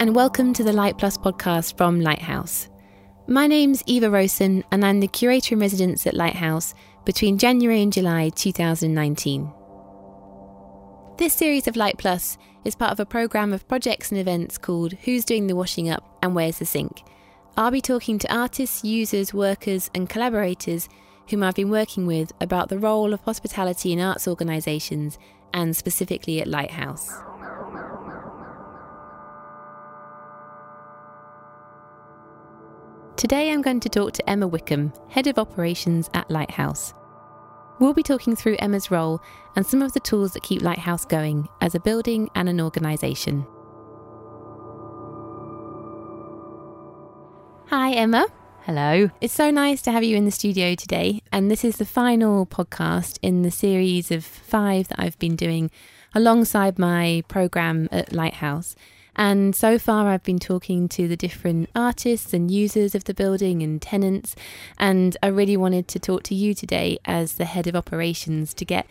and 0.00 0.14
welcome 0.14 0.52
to 0.52 0.62
the 0.62 0.72
Light 0.72 0.96
Plus 0.96 1.18
podcast 1.18 1.76
from 1.76 2.00
Lighthouse. 2.00 2.68
My 3.26 3.48
name's 3.48 3.82
Eva 3.84 4.08
Rowson, 4.08 4.62
and 4.70 4.84
I'm 4.84 5.00
the 5.00 5.08
curator 5.08 5.56
in 5.56 5.60
residence 5.60 6.06
at 6.06 6.14
Lighthouse 6.14 6.72
between 7.04 7.36
January 7.36 7.82
and 7.82 7.92
July 7.92 8.28
2019. 8.28 9.52
This 11.16 11.34
series 11.34 11.66
of 11.66 11.74
Light 11.74 11.98
Plus 11.98 12.38
is 12.64 12.76
part 12.76 12.92
of 12.92 13.00
a 13.00 13.06
programme 13.06 13.52
of 13.52 13.66
projects 13.66 14.12
and 14.12 14.20
events 14.20 14.56
called 14.56 14.92
Who's 14.92 15.24
Doing 15.24 15.48
the 15.48 15.56
Washing 15.56 15.90
Up 15.90 16.08
and 16.22 16.32
Where's 16.32 16.60
the 16.60 16.64
Sink? 16.64 17.02
I'll 17.56 17.72
be 17.72 17.80
talking 17.80 18.20
to 18.20 18.32
artists, 18.32 18.84
users, 18.84 19.34
workers, 19.34 19.90
and 19.96 20.08
collaborators 20.08 20.88
whom 21.28 21.42
I've 21.42 21.56
been 21.56 21.70
working 21.70 22.06
with 22.06 22.30
about 22.40 22.68
the 22.68 22.78
role 22.78 23.12
of 23.12 23.20
hospitality 23.22 23.92
in 23.92 24.00
arts 24.00 24.28
organisations 24.28 25.18
and 25.52 25.76
specifically 25.76 26.40
at 26.40 26.46
Lighthouse. 26.46 27.12
Today 33.18 33.50
I'm 33.50 33.62
going 33.62 33.80
to 33.80 33.88
talk 33.88 34.12
to 34.12 34.30
Emma 34.30 34.46
Wickham, 34.46 34.92
Head 35.08 35.26
of 35.26 35.40
Operations 35.40 36.08
at 36.14 36.30
Lighthouse. 36.30 36.94
We'll 37.80 37.92
be 37.92 38.04
talking 38.04 38.36
through 38.36 38.54
Emma's 38.60 38.92
role 38.92 39.20
and 39.56 39.66
some 39.66 39.82
of 39.82 39.92
the 39.92 39.98
tools 39.98 40.34
that 40.34 40.44
keep 40.44 40.62
Lighthouse 40.62 41.04
going 41.04 41.48
as 41.60 41.74
a 41.74 41.80
building 41.80 42.30
and 42.36 42.48
an 42.48 42.60
organisation. 42.60 43.44
Hi, 47.66 47.90
Emma. 47.90 48.28
Hello. 48.60 49.10
It's 49.20 49.34
so 49.34 49.50
nice 49.50 49.82
to 49.82 49.90
have 49.90 50.04
you 50.04 50.16
in 50.16 50.24
the 50.24 50.30
studio 50.30 50.76
today. 50.76 51.20
And 51.32 51.50
this 51.50 51.64
is 51.64 51.78
the 51.78 51.84
final 51.84 52.46
podcast 52.46 53.18
in 53.20 53.42
the 53.42 53.50
series 53.50 54.12
of 54.12 54.24
five 54.24 54.86
that 54.86 55.00
I've 55.00 55.18
been 55.18 55.34
doing 55.34 55.72
alongside 56.14 56.78
my 56.78 57.24
programme 57.26 57.88
at 57.90 58.12
Lighthouse. 58.12 58.76
And 59.18 59.54
so 59.54 59.80
far, 59.80 60.06
I've 60.06 60.22
been 60.22 60.38
talking 60.38 60.88
to 60.90 61.08
the 61.08 61.16
different 61.16 61.68
artists 61.74 62.32
and 62.32 62.52
users 62.52 62.94
of 62.94 63.04
the 63.04 63.12
building 63.12 63.64
and 63.64 63.82
tenants. 63.82 64.36
And 64.78 65.16
I 65.24 65.26
really 65.26 65.56
wanted 65.56 65.88
to 65.88 65.98
talk 65.98 66.22
to 66.24 66.36
you 66.36 66.54
today 66.54 67.00
as 67.04 67.32
the 67.32 67.44
head 67.44 67.66
of 67.66 67.74
operations 67.74 68.54
to 68.54 68.64
get 68.64 68.86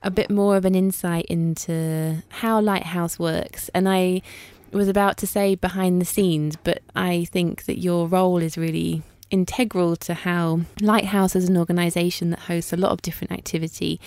a 0.00 0.10
bit 0.10 0.30
more 0.30 0.56
of 0.56 0.64
an 0.64 0.76
insight 0.76 1.26
into 1.26 2.22
how 2.28 2.60
Lighthouse 2.60 3.18
works. 3.18 3.70
And 3.74 3.88
I 3.88 4.22
was 4.70 4.86
about 4.86 5.16
to 5.18 5.26
say 5.26 5.56
behind 5.56 6.00
the 6.00 6.06
scenes, 6.06 6.54
but 6.54 6.80
I 6.94 7.24
think 7.32 7.64
that 7.64 7.78
your 7.78 8.06
role 8.06 8.38
is 8.38 8.56
really 8.56 9.02
integral 9.30 9.96
to 9.96 10.14
how 10.14 10.60
Lighthouse 10.80 11.34
is 11.34 11.48
an 11.48 11.56
organisation 11.56 12.30
that 12.30 12.40
hosts 12.40 12.72
a 12.72 12.76
lot 12.76 12.92
of 12.92 13.02
different 13.02 13.32
activity 13.32 14.00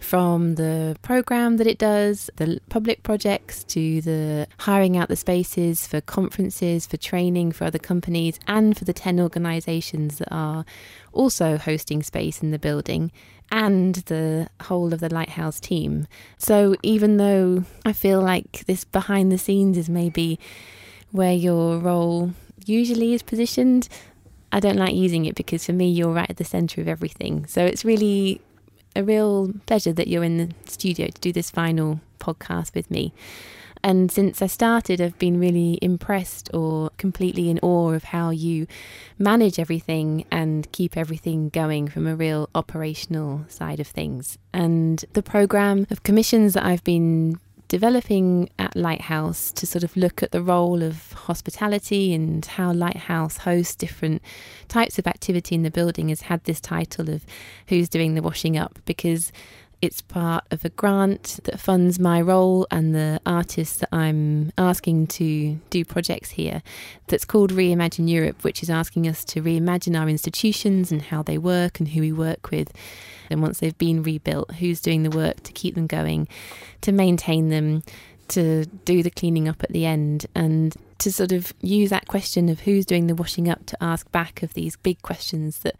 from 0.00 0.54
the 0.56 0.96
program 1.02 1.56
that 1.56 1.66
it 1.66 1.78
does, 1.78 2.30
the 2.36 2.60
public 2.68 3.02
projects, 3.02 3.64
to 3.64 4.00
the 4.00 4.46
hiring 4.58 4.96
out 4.96 5.08
the 5.08 5.16
spaces 5.16 5.86
for 5.86 6.00
conferences, 6.00 6.86
for 6.86 6.96
training 6.96 7.52
for 7.52 7.64
other 7.64 7.78
companies, 7.78 8.38
and 8.46 8.76
for 8.76 8.84
the 8.84 8.92
10 8.92 9.18
organisations 9.20 10.18
that 10.18 10.28
are 10.30 10.64
also 11.12 11.56
hosting 11.56 12.02
space 12.02 12.42
in 12.42 12.50
the 12.50 12.58
building, 12.58 13.10
and 13.50 13.96
the 14.06 14.48
whole 14.62 14.92
of 14.92 15.00
the 15.00 15.12
Lighthouse 15.12 15.60
team. 15.60 16.06
So 16.38 16.76
even 16.82 17.16
though 17.16 17.64
I 17.84 17.92
feel 17.92 18.20
like 18.20 18.64
this 18.66 18.84
behind 18.84 19.30
the 19.30 19.38
scenes 19.38 19.78
is 19.78 19.88
maybe 19.88 20.38
where 21.12 21.32
your 21.32 21.78
role 21.78 22.32
usually 22.64 23.14
is 23.14 23.22
positioned, 23.22 23.88
I 24.52 24.60
don't 24.60 24.76
like 24.76 24.94
using 24.94 25.26
it 25.26 25.34
because 25.34 25.66
for 25.66 25.72
me, 25.72 25.88
you're 25.88 26.12
right 26.12 26.30
at 26.30 26.36
the 26.36 26.44
centre 26.44 26.80
of 26.80 26.88
everything. 26.88 27.46
So 27.46 27.64
it's 27.64 27.84
really 27.84 28.40
a 28.96 29.04
real 29.04 29.52
pleasure 29.66 29.92
that 29.92 30.08
you're 30.08 30.24
in 30.24 30.38
the 30.38 30.50
studio 30.70 31.08
to 31.08 31.20
do 31.20 31.32
this 31.32 31.50
final 31.50 32.00
podcast 32.18 32.74
with 32.74 32.90
me. 32.90 33.12
And 33.84 34.10
since 34.10 34.42
I 34.42 34.46
started, 34.46 35.00
I've 35.00 35.18
been 35.18 35.38
really 35.38 35.78
impressed 35.80 36.50
or 36.52 36.90
completely 36.96 37.50
in 37.50 37.60
awe 37.60 37.92
of 37.92 38.04
how 38.04 38.30
you 38.30 38.66
manage 39.18 39.60
everything 39.60 40.24
and 40.30 40.70
keep 40.72 40.96
everything 40.96 41.50
going 41.50 41.86
from 41.86 42.06
a 42.06 42.16
real 42.16 42.48
operational 42.54 43.44
side 43.48 43.78
of 43.78 43.86
things. 43.86 44.38
And 44.52 45.04
the 45.12 45.22
program 45.22 45.86
of 45.90 46.02
commissions 46.02 46.54
that 46.54 46.64
I've 46.64 46.82
been 46.82 47.38
developing 47.68 48.48
at 48.58 48.76
Lighthouse 48.76 49.50
to 49.52 49.66
sort 49.66 49.82
of 49.82 49.96
look 49.96 50.22
at 50.22 50.30
the 50.30 50.42
role 50.42 50.82
of 50.82 51.12
hospitality 51.12 52.14
and 52.14 52.44
how 52.44 52.72
Lighthouse 52.72 53.38
hosts 53.38 53.74
different 53.74 54.22
types 54.68 54.98
of 54.98 55.06
activity 55.06 55.54
in 55.54 55.62
the 55.62 55.70
building 55.70 56.08
has 56.08 56.22
had 56.22 56.44
this 56.44 56.60
title 56.60 57.10
of 57.10 57.24
Who's 57.68 57.88
Doing 57.88 58.14
the 58.14 58.22
Washing 58.22 58.56
Up 58.56 58.78
because 58.84 59.32
it's 59.82 60.00
part 60.00 60.44
of 60.50 60.64
a 60.64 60.70
grant 60.70 61.40
that 61.44 61.60
funds 61.60 61.98
my 61.98 62.20
role 62.20 62.66
and 62.70 62.94
the 62.94 63.20
artists 63.26 63.78
that 63.78 63.88
I'm 63.92 64.52
asking 64.56 65.08
to 65.08 65.60
do 65.70 65.84
projects 65.84 66.30
here. 66.30 66.62
That's 67.08 67.24
called 67.24 67.52
Reimagine 67.52 68.08
Europe, 68.08 68.42
which 68.42 68.62
is 68.62 68.70
asking 68.70 69.06
us 69.06 69.24
to 69.26 69.42
reimagine 69.42 69.98
our 69.98 70.08
institutions 70.08 70.90
and 70.90 71.02
how 71.02 71.22
they 71.22 71.38
work 71.38 71.78
and 71.78 71.88
who 71.88 72.00
we 72.00 72.12
work 72.12 72.50
with. 72.50 72.72
And 73.28 73.42
once 73.42 73.60
they've 73.60 73.76
been 73.76 74.02
rebuilt, 74.02 74.52
who's 74.54 74.80
doing 74.80 75.02
the 75.02 75.16
work 75.16 75.42
to 75.42 75.52
keep 75.52 75.74
them 75.74 75.86
going, 75.86 76.26
to 76.80 76.92
maintain 76.92 77.50
them, 77.50 77.82
to 78.28 78.64
do 78.64 79.02
the 79.02 79.10
cleaning 79.10 79.48
up 79.48 79.62
at 79.62 79.70
the 79.70 79.84
end, 79.84 80.26
and 80.34 80.74
to 80.98 81.12
sort 81.12 81.32
of 81.32 81.52
use 81.60 81.90
that 81.90 82.08
question 82.08 82.48
of 82.48 82.60
who's 82.60 82.86
doing 82.86 83.06
the 83.06 83.14
washing 83.14 83.48
up 83.48 83.66
to 83.66 83.82
ask 83.82 84.10
back 84.10 84.42
of 84.42 84.54
these 84.54 84.76
big 84.76 85.02
questions 85.02 85.58
that 85.60 85.76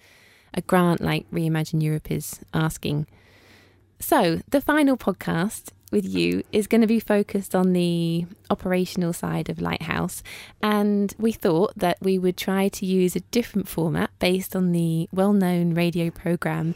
a 0.53 0.61
grant 0.61 1.01
like 1.01 1.31
Reimagine 1.31 1.83
Europe 1.83 2.11
is 2.11 2.41
asking. 2.53 3.07
So, 3.99 4.41
the 4.49 4.61
final 4.61 4.97
podcast 4.97 5.71
with 5.91 6.05
you 6.05 6.43
is 6.53 6.67
going 6.67 6.81
to 6.81 6.87
be 6.87 7.01
focused 7.01 7.55
on 7.55 7.73
the 7.73 8.27
operational 8.51 9.12
side 9.12 9.49
of 9.49 9.61
Lighthouse. 9.61 10.23
And 10.62 11.15
we 11.19 11.33
thought 11.33 11.73
that 11.77 11.99
we 12.01 12.19
would 12.19 12.37
try 12.37 12.69
to 12.69 12.87
use 12.87 13.17
a 13.17 13.21
different 13.21 13.69
format 13.69 14.11
based 14.19 14.55
on 14.55 14.73
the 14.73 15.09
well 15.12 15.33
known 15.33 15.75
radio 15.75 16.11
programme 16.11 16.75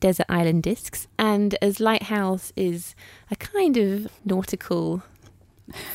Desert 0.00 0.26
Island 0.28 0.64
Discs. 0.64 1.06
And 1.18 1.56
as 1.62 1.80
Lighthouse 1.80 2.52
is 2.56 2.94
a 3.30 3.36
kind 3.36 3.76
of 3.76 4.08
nautical 4.24 5.02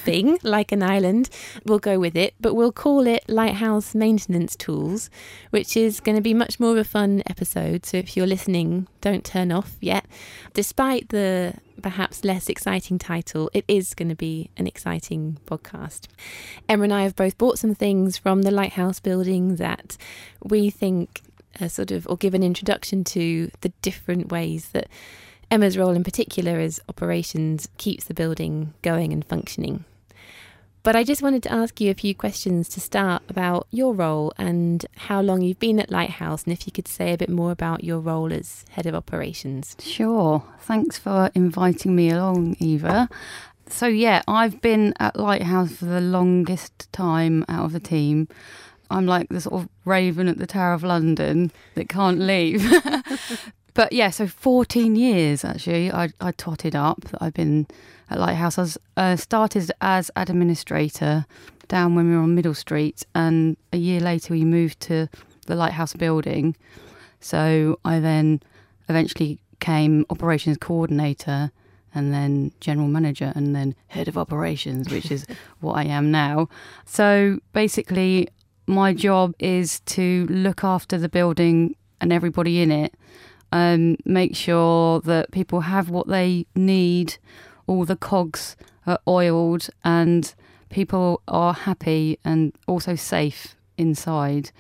thing, 0.04 0.38
like 0.44 0.72
an 0.72 0.84
island, 0.84 1.30
we'll 1.66 1.80
go 1.80 2.00
with 2.00 2.16
it, 2.16 2.34
but 2.40 2.54
we'll 2.54 2.72
call 2.72 3.08
it 3.08 3.24
Lighthouse 3.28 3.96
Maintenance 3.96 4.56
Tools, 4.56 5.10
which 5.50 5.78
is 5.78 6.00
going 6.00 6.16
to 6.16 6.22
be 6.22 6.34
much 6.34 6.60
more 6.60 6.72
of 6.72 6.78
a 6.78 6.84
fun 6.84 7.24
episode. 7.28 7.86
So 7.86 7.98
if 7.98 8.16
you're 8.16 8.28
listening, 8.28 8.88
don't 9.02 9.24
turn 9.24 9.52
off 9.52 9.78
yet. 9.82 10.06
Despite 10.54 11.10
the 11.10 11.56
perhaps 11.82 12.24
less 12.24 12.50
exciting 12.50 12.98
title, 12.98 13.50
it 13.54 13.66
is 13.68 13.94
going 13.94 14.10
to 14.10 14.16
be 14.16 14.50
an 14.58 14.68
exciting 14.68 15.38
podcast. 15.46 16.08
Emma 16.68 16.84
and 16.84 16.94
I 16.94 17.04
have 17.04 17.16
both 17.16 17.38
bought 17.38 17.60
some 17.60 17.76
things 17.76 18.18
from 18.18 18.42
the 18.42 18.52
Lighthouse 18.52 19.00
building 19.00 19.58
that 19.58 19.98
we 20.44 20.70
think 20.70 21.22
uh, 21.60 21.68
sort 21.68 21.92
of, 21.92 22.08
or 22.10 22.18
give 22.18 22.34
an 22.34 22.44
introduction 22.44 23.04
to 23.04 23.52
the 23.62 23.70
different 23.82 24.32
ways 24.32 24.70
that 24.70 24.88
Emma's 25.50 25.78
role 25.78 25.92
in 25.92 26.04
particular 26.04 26.60
as 26.60 26.80
operations 26.90 27.68
keeps 27.78 28.06
the 28.06 28.14
building 28.14 28.74
going 28.82 29.14
and 29.14 29.26
functioning. 29.26 29.86
But 30.88 30.96
I 30.96 31.04
just 31.04 31.22
wanted 31.22 31.44
to 31.44 31.52
ask 31.52 31.82
you 31.82 31.92
a 31.92 31.94
few 31.94 32.16
questions 32.16 32.70
to 32.70 32.80
start 32.80 33.22
about 33.28 33.68
your 33.72 33.94
role 33.94 34.32
and 34.38 34.86
how 34.96 35.20
long 35.20 35.42
you've 35.42 35.60
been 35.60 35.82
at 35.82 35.92
Lighthouse, 35.92 36.46
and 36.46 36.54
if 36.54 36.66
you 36.66 36.72
could 36.72 36.88
say 36.88 37.12
a 37.12 37.18
bit 37.18 37.30
more 37.30 37.52
about 37.52 37.84
your 37.84 38.00
role 38.00 38.32
as 38.32 38.64
head 38.70 38.86
of 38.86 38.96
operations. 38.96 39.76
Sure. 39.82 40.44
Thanks 40.62 40.98
for 40.98 41.30
inviting 41.36 41.94
me 41.94 42.10
along, 42.10 42.56
Eva. 42.60 43.10
So, 43.70 43.88
yeah, 43.88 44.22
I've 44.30 44.62
been 44.62 44.94
at 44.98 45.18
Lighthouse 45.18 45.76
for 45.76 45.86
the 45.86 46.00
longest 46.00 46.90
time 46.94 47.44
out 47.50 47.66
of 47.66 47.74
the 47.74 47.82
team. 47.82 48.30
I'm 48.90 49.06
like 49.06 49.28
the 49.28 49.42
sort 49.42 49.64
of 49.64 49.70
raven 49.84 50.30
at 50.30 50.38
the 50.38 50.48
Tower 50.48 50.74
of 50.74 50.84
London 50.84 51.52
that 51.76 51.90
can't 51.90 52.20
leave. 52.20 52.66
but 53.78 53.94
yeah, 53.94 54.10
so 54.10 54.26
14 54.26 54.96
years 54.96 55.46
actually, 55.46 55.92
I, 55.92 56.10
I 56.20 56.32
totted 56.32 56.76
up 56.76 57.06
I've 57.22 57.36
been 57.36 57.68
at 58.10 58.20
Lighthouse. 58.20 58.58
I 58.58 58.62
was, 58.62 58.78
uh, 58.98 59.16
started 59.16 59.72
as 59.82 60.10
administrator 60.16 61.28
down 61.68 61.94
when 61.94 62.10
we 62.10 62.16
were 62.16 62.24
on 62.24 62.34
Middle 62.34 62.56
Street, 62.56 63.06
and 63.14 63.56
a 63.72 63.78
year 63.78 64.00
later 64.00 64.34
we 64.34 64.44
moved 64.44 64.80
to 64.80 65.08
the 65.46 65.54
Lighthouse 65.54 65.94
building. 65.94 66.56
So 67.20 67.80
I 67.86 68.00
then 68.00 68.42
eventually 68.90 69.38
came 69.60 70.08
operations 70.10 70.58
coordinator 70.58 71.52
and 71.94 72.12
then 72.12 72.54
general 72.60 72.88
manager 72.88 73.32
and 73.36 73.56
then 73.56 73.76
head 73.90 74.08
of 74.08 74.18
operations, 74.18 74.90
which 74.90 75.12
is 75.12 75.28
what 75.60 75.74
I 75.74 75.84
am 75.84 76.10
now. 76.10 76.50
So 76.86 77.42
basically, 77.54 78.30
my 78.66 78.96
job 78.96 79.36
is 79.38 79.82
to 79.82 80.26
look 80.32 80.64
after 80.64 80.98
the 80.98 81.10
building 81.10 81.76
and 82.02 82.12
everybody 82.12 82.60
in 82.60 82.72
it 82.72 82.96
um, 83.52 83.98
make 84.06 84.36
sure 84.36 85.00
that 85.02 85.32
people 85.32 85.62
have 85.62 85.90
what 85.90 86.08
they 86.08 86.46
need, 86.56 87.18
all 87.68 87.86
the 87.86 87.96
cogs 87.96 88.56
are 88.86 89.00
oiled, 89.08 89.70
and 89.84 90.34
people 90.70 91.22
are 91.28 91.54
happy 91.54 92.20
and 92.26 92.54
also 92.68 92.96
safe 92.96 93.56
inside, 93.78 94.52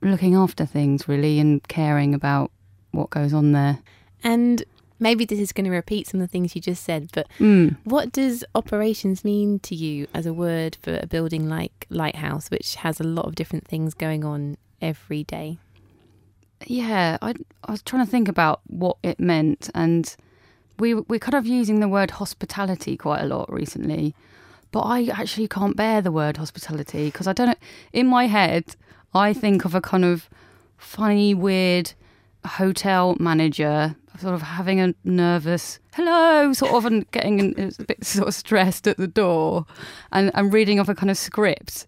looking 0.00 0.34
after 0.34 0.64
things 0.64 1.08
really 1.08 1.38
and 1.38 1.66
caring 1.68 2.14
about 2.14 2.50
what 2.92 3.10
goes 3.10 3.32
on 3.32 3.52
there. 3.52 3.78
And 4.24 4.64
maybe 4.98 5.24
this 5.24 5.38
is 5.38 5.52
going 5.52 5.64
to 5.64 5.70
repeat 5.70 6.06
some 6.06 6.20
of 6.20 6.26
the 6.28 6.30
things 6.32 6.54
you 6.54 6.60
just 6.60 6.82
said, 6.84 7.10
but 7.12 7.26
Mm. 7.38 7.76
what 7.84 8.12
does 8.12 8.44
operations 8.54 9.24
mean 9.24 9.58
to 9.60 9.74
you 9.74 10.06
as 10.12 10.26
a 10.26 10.32
word 10.34 10.76
for 10.82 10.98
a 11.02 11.06
building 11.06 11.48
like 11.48 11.86
Lighthouse, 11.90 12.50
which 12.50 12.76
has 12.76 13.00
a 13.00 13.04
lot 13.04 13.26
of 13.26 13.34
different 13.34 13.66
things 13.66 13.94
going 13.94 14.24
on 14.24 14.56
every 14.82 15.24
day? 15.24 15.58
Yeah, 16.66 17.16
I, 17.22 17.34
I 17.64 17.72
was 17.72 17.82
trying 17.82 18.04
to 18.04 18.10
think 18.10 18.28
about 18.28 18.60
what 18.66 18.96
it 19.02 19.18
meant, 19.18 19.70
and 19.74 20.14
we 20.78 20.94
we're 20.94 21.18
kind 21.18 21.34
of 21.34 21.46
using 21.46 21.80
the 21.80 21.88
word 21.88 22.12
hospitality 22.12 22.96
quite 22.96 23.22
a 23.22 23.26
lot 23.26 23.52
recently, 23.52 24.14
but 24.70 24.80
I 24.80 25.06
actually 25.06 25.48
can't 25.48 25.76
bear 25.76 26.00
the 26.00 26.12
word 26.12 26.36
hospitality 26.36 27.06
because 27.06 27.26
I 27.26 27.32
don't 27.32 27.48
know. 27.48 27.54
In 27.92 28.06
my 28.06 28.26
head, 28.26 28.76
I 29.14 29.32
think 29.32 29.64
of 29.64 29.74
a 29.74 29.80
kind 29.80 30.04
of 30.04 30.28
funny, 30.76 31.34
weird 31.34 31.92
hotel 32.44 33.16
manager, 33.18 33.96
sort 34.18 34.34
of 34.34 34.42
having 34.42 34.80
a 34.80 34.94
nervous 35.04 35.78
hello, 35.94 36.52
sort 36.52 36.72
of, 36.72 36.86
and 36.86 37.10
getting 37.10 37.58
a 37.58 37.84
bit 37.84 38.04
sort 38.04 38.28
of 38.28 38.34
stressed 38.34 38.86
at 38.86 38.98
the 38.98 39.08
door, 39.08 39.66
and 40.12 40.30
and 40.34 40.52
reading 40.52 40.78
off 40.78 40.88
a 40.88 40.94
kind 40.94 41.10
of 41.10 41.16
script 41.16 41.86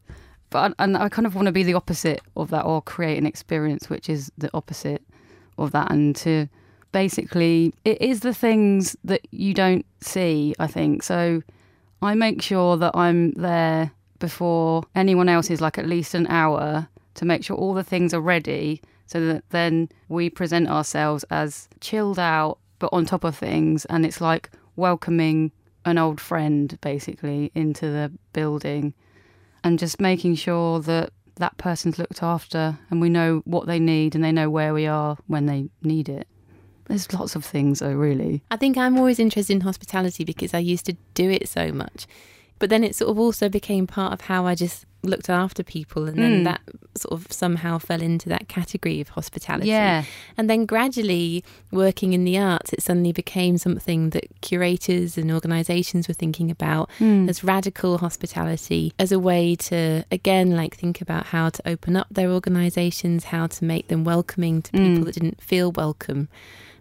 but 0.53 0.75
and 0.79 0.97
I 0.97 1.09
kind 1.09 1.27
of 1.27 1.35
want 1.35 1.47
to 1.47 1.53
be 1.53 1.65
the 1.65 1.75
opposite 1.75 2.21
of 2.37 2.51
that 2.51 2.65
or 2.65 2.83
create 2.83 3.19
an 3.19 3.27
experience 3.27 3.91
which 3.91 4.09
is 4.09 4.31
the 4.39 4.51
opposite 4.55 5.03
of 5.59 5.73
that. 5.73 5.91
And 5.91 6.15
to 6.17 6.49
basically 6.93 7.75
it 7.85 8.01
is 8.01 8.21
the 8.21 8.35
things 8.35 8.95
that 9.03 9.27
you 9.33 9.55
don't 9.55 9.85
see 10.01 10.55
I 10.61 10.69
think. 10.69 11.03
So 11.03 11.43
I 12.03 12.15
make 12.15 12.43
sure 12.43 12.77
that 12.77 12.95
I'm 12.95 13.33
there 13.33 13.91
before 14.19 14.85
anyone 14.95 15.29
else 15.29 15.51
is 15.51 15.61
like 15.61 15.79
at 15.79 15.87
least 15.87 16.15
an 16.15 16.27
hour 16.29 16.89
to 17.15 17.25
make 17.25 17.45
sure 17.45 17.57
all 17.57 17.75
the 17.75 17.85
things 17.85 18.15
are 18.15 18.21
ready 18.21 18.83
so 19.07 19.27
that 19.27 19.45
then 19.51 19.89
we 20.09 20.31
present 20.31 20.69
ourselves 20.69 21.25
as 21.31 21.69
chilled 21.81 22.19
out 22.19 22.59
but 22.79 22.91
on 22.93 23.07
top 23.07 23.25
of 23.25 23.37
things. 23.37 23.85
And 23.87 24.05
it's 24.05 24.21
like 24.21 24.51
welcoming 24.77 25.53
an 25.85 25.99
old 25.99 26.21
friend 26.21 26.79
basically 26.83 27.51
into 27.55 27.87
the 27.87 28.13
building 28.33 28.95
and 29.65 29.79
just 29.79 30.01
making 30.01 30.35
sure 30.37 30.81
that 30.81 31.11
that 31.37 31.57
person's 31.57 31.99
looked 31.99 32.23
after 32.23 32.79
and 32.91 33.01
we 33.01 33.09
know 33.09 33.43
what 33.45 33.67
they 33.67 33.79
need 33.79 34.15
and 34.15 34.23
they 34.23 34.33
know 34.33 34.51
where 34.51 34.75
we 34.75 34.87
are 34.87 35.17
when 35.27 35.47
they 35.47 35.69
need 35.83 36.09
it. 36.09 36.27
There's 36.87 37.13
lots 37.13 37.37
of 37.37 37.45
things, 37.45 37.79
though, 37.79 37.95
really. 37.95 38.43
I 38.51 38.57
think 38.57 38.77
I'm 38.77 38.99
always 38.99 39.19
interested 39.19 39.55
in 39.55 39.61
hospitality 39.63 40.25
because 40.25 40.53
I 40.53 40.59
used 40.59 40.85
to 40.87 40.97
do 41.15 41.31
it 41.31 41.49
so 41.49 41.73
much. 41.73 42.07
But 42.63 42.71
then 42.71 42.85
it 42.85 42.95
sort 42.95 43.11
of 43.11 43.19
also 43.19 43.49
became 43.49 43.89
part 43.89 44.13
of 44.13 44.21
how 44.31 44.47
I 44.47 44.55
just 44.55 44.87
looked 45.03 45.29
after 45.29 45.65
people. 45.65 46.07
And 46.07 46.17
then 46.17 46.35
Mm. 46.43 46.45
that 46.45 46.61
sort 46.97 47.15
of 47.19 47.27
somehow 47.33 47.79
fell 47.79 48.01
into 48.01 48.29
that 48.29 48.47
category 48.47 49.01
of 49.01 49.09
hospitality. 49.09 49.67
Yeah, 49.69 50.05
And 50.39 50.49
then 50.49 50.65
gradually, 50.65 51.43
working 51.73 52.13
in 52.13 52.23
the 52.25 52.39
arts, 52.39 52.73
it 52.73 52.81
suddenly 52.81 53.11
became 53.13 53.59
something 53.59 54.11
that 54.11 54.27
curators 54.43 55.19
and 55.19 55.33
organisations 55.33 56.07
were 56.07 56.15
thinking 56.15 56.53
about 56.53 56.89
Mm. 57.01 57.29
as 57.29 57.43
radical 57.43 57.99
hospitality, 57.99 58.93
as 58.97 59.11
a 59.11 59.19
way 59.19 59.57
to, 59.57 60.05
again, 60.13 60.53
like 60.61 60.77
think 60.77 61.01
about 61.01 61.25
how 61.35 61.49
to 61.51 61.61
open 61.69 61.97
up 61.97 62.07
their 62.13 62.31
organisations, 62.31 63.25
how 63.35 63.49
to 63.49 63.65
make 63.65 63.89
them 63.89 64.05
welcoming 64.05 64.63
to 64.63 64.71
people 64.71 65.03
Mm. 65.03 65.05
that 65.07 65.15
didn't 65.15 65.41
feel 65.43 65.73
welcome. 65.73 66.29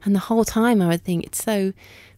And 0.05 0.13
the 0.13 0.19
whole 0.29 0.45
time 0.45 0.79
I 0.81 0.87
would 0.89 1.03
think 1.03 1.25
it's 1.25 1.43
so 1.43 1.73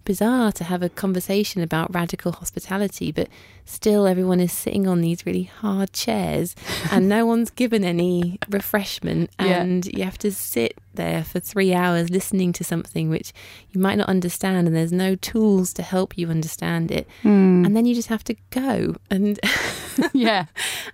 bizarre 0.06 0.52
to 0.54 0.64
have 0.64 0.82
a 0.82 0.90
conversation 0.90 1.62
about 1.62 1.94
radical 1.94 2.32
hospitality, 2.32 3.12
but 3.12 3.28
still 3.66 4.06
everyone 4.06 4.40
is 4.40 4.52
sitting 4.52 4.88
on 4.88 5.02
these 5.02 5.26
really 5.26 5.44
hard 5.44 5.94
chairs 5.94 6.56
and 6.92 7.08
no 7.08 7.26
one's 7.34 7.50
given 7.50 7.84
any 7.84 8.40
refreshment. 8.50 9.30
Yeah. 9.40 9.62
And 9.62 9.86
you 9.86 10.04
have 10.04 10.18
to 10.20 10.32
sit 10.32 10.78
there 10.94 11.24
for 11.24 11.40
three 11.40 11.74
hours 11.74 12.10
listening 12.10 12.54
to 12.54 12.64
something 12.64 13.10
which 13.10 13.34
you 13.72 13.82
might 13.82 13.98
not 13.98 14.10
understand, 14.10 14.68
and 14.68 14.76
there's 14.76 14.92
no 14.92 15.16
tools 15.16 15.74
to 15.74 15.82
help 15.84 16.18
you 16.18 16.30
understand 16.30 16.92
it. 16.92 17.08
Mm. 17.24 17.66
And 17.66 17.76
then 17.76 17.86
you 17.86 17.96
just 17.96 18.10
have 18.10 18.24
to 18.26 18.36
go. 18.50 18.96
And 19.10 19.40
yeah, 20.14 20.46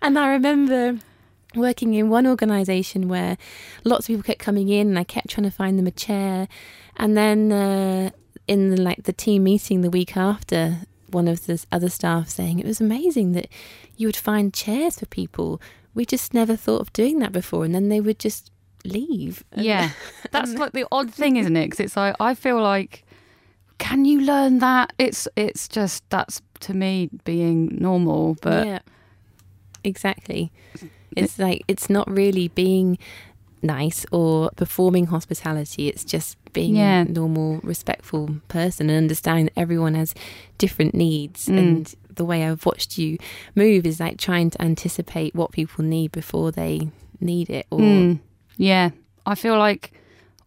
and 0.01 0.17
I 0.17 0.29
remember 0.29 0.99
working 1.55 1.93
in 1.95 2.09
one 2.09 2.27
organisation 2.27 3.07
where 3.07 3.37
lots 3.83 4.01
of 4.01 4.07
people 4.07 4.23
kept 4.23 4.39
coming 4.39 4.69
in, 4.69 4.87
and 4.87 4.99
I 4.99 5.03
kept 5.03 5.29
trying 5.29 5.49
to 5.49 5.55
find 5.55 5.77
them 5.77 5.87
a 5.87 5.91
chair. 5.91 6.47
And 6.97 7.15
then 7.15 7.51
uh, 7.51 8.11
in 8.49 8.71
the, 8.71 8.81
like 8.81 9.03
the 9.03 9.13
team 9.13 9.43
meeting 9.43 9.81
the 9.81 9.91
week 9.91 10.17
after, 10.17 10.79
one 11.11 11.27
of 11.27 11.45
the 11.45 11.63
other 11.71 11.89
staff 11.89 12.29
saying 12.29 12.59
it 12.59 12.65
was 12.65 12.81
amazing 12.81 13.33
that 13.33 13.47
you 13.95 14.07
would 14.07 14.15
find 14.17 14.53
chairs 14.53 14.99
for 14.99 15.05
people. 15.05 15.61
We 15.93 16.03
just 16.03 16.33
never 16.33 16.55
thought 16.55 16.81
of 16.81 16.91
doing 16.91 17.19
that 17.19 17.31
before, 17.31 17.63
and 17.63 17.75
then 17.75 17.89
they 17.89 18.01
would 18.01 18.17
just 18.17 18.51
leave. 18.83 19.43
Yeah. 19.55 19.91
That's 20.31 20.55
like 20.55 20.71
the 20.71 20.87
odd 20.91 21.13
thing, 21.13 21.35
isn't 21.37 21.55
it? 21.55 21.65
Because 21.65 21.79
it's 21.79 21.95
like 21.95 22.15
I 22.19 22.33
feel 22.33 22.59
like, 22.59 23.05
can 23.77 24.03
you 24.05 24.21
learn 24.21 24.57
that? 24.59 24.93
It's 24.97 25.27
it's 25.35 25.67
just 25.67 26.03
that's 26.09 26.41
to 26.61 26.73
me 26.73 27.11
being 27.23 27.77
normal, 27.79 28.35
but 28.41 28.65
yeah, 28.65 28.79
exactly. 29.83 30.51
It's 31.15 31.37
like 31.37 31.63
it's 31.67 31.89
not 31.89 32.09
really 32.09 32.47
being 32.47 32.97
nice 33.61 34.05
or 34.11 34.49
performing 34.55 35.07
hospitality. 35.07 35.87
It's 35.87 36.03
just 36.03 36.37
being 36.53 36.75
Yeah. 36.75 37.01
a 37.01 37.05
normal, 37.05 37.59
respectful 37.63 38.37
person 38.47 38.89
and 38.89 38.97
understanding 38.97 39.45
that 39.45 39.59
everyone 39.59 39.95
has 39.95 40.13
different 40.57 40.93
needs. 40.95 41.47
Mm. 41.47 41.57
And 41.57 41.95
the 42.15 42.25
way 42.25 42.45
I've 42.45 42.65
watched 42.65 42.97
you 42.97 43.17
move 43.55 43.85
is 43.85 43.99
like 43.99 44.17
trying 44.17 44.49
to 44.51 44.61
anticipate 44.61 45.35
what 45.35 45.51
people 45.51 45.83
need 45.83 46.11
before 46.11 46.51
they 46.51 46.89
need 47.19 47.49
it. 47.49 47.65
Or 47.69 47.79
Mm, 47.79 48.19
yeah, 48.57 48.89
I 49.25 49.35
feel 49.35 49.57
like 49.57 49.91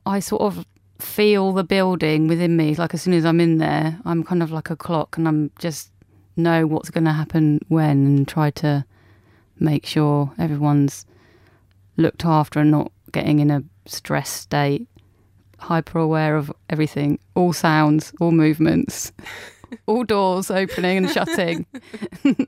I 0.07 0.21
sort 0.21 0.43
of 0.43 0.65
feel 0.99 1.53
the 1.53 1.65
building 1.65 2.29
within 2.29 2.57
me. 2.57 2.75
Like 2.75 2.95
as 2.95 3.03
soon 3.03 3.15
as 3.15 3.25
I'm 3.25 3.41
in 3.41 3.59
there, 3.59 3.99
I'm 4.05 4.23
kind 4.25 4.43
of 4.43 4.51
like 4.51 4.71
a 4.71 4.77
clock, 4.77 5.17
and 5.19 5.27
I'm 5.29 5.51
just 5.59 5.91
know 6.37 6.67
what's 6.67 6.91
going 6.91 7.05
to 7.05 7.13
happen 7.13 7.61
when, 7.69 8.07
and 8.07 8.29
try 8.29 8.51
to 8.51 8.85
make 9.59 9.85
sure 9.87 10.33
everyone's 10.39 11.05
looked 11.97 12.25
after 12.25 12.59
and 12.61 12.71
not 12.71 12.91
getting 13.13 13.39
in 13.39 13.51
a 13.51 13.63
stress 13.87 14.29
state. 14.29 14.89
Hyper 15.59 15.99
aware 15.99 16.37
of 16.37 16.53
everything, 16.69 17.21
all 17.37 17.53
sounds, 17.53 18.13
all 18.21 18.33
movements, 18.33 19.13
all 19.87 20.03
doors 20.03 20.51
opening 20.51 20.97
and 20.97 21.11
shutting. 21.11 21.67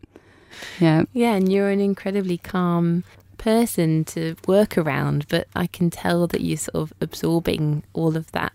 yeah, 0.80 1.04
Yeah, 1.12 1.34
and 1.34 1.50
you're 1.50 1.70
an 1.70 1.80
incredibly 1.80 2.38
calm 2.38 3.04
person 3.38 4.04
to 4.06 4.34
work 4.48 4.76
around, 4.76 5.28
but 5.28 5.46
I 5.54 5.68
can 5.68 5.90
tell 5.90 6.26
that 6.26 6.40
you're 6.40 6.56
sort 6.56 6.74
of 6.74 6.92
absorbing 7.00 7.84
all 7.92 8.16
of 8.16 8.32
that 8.32 8.52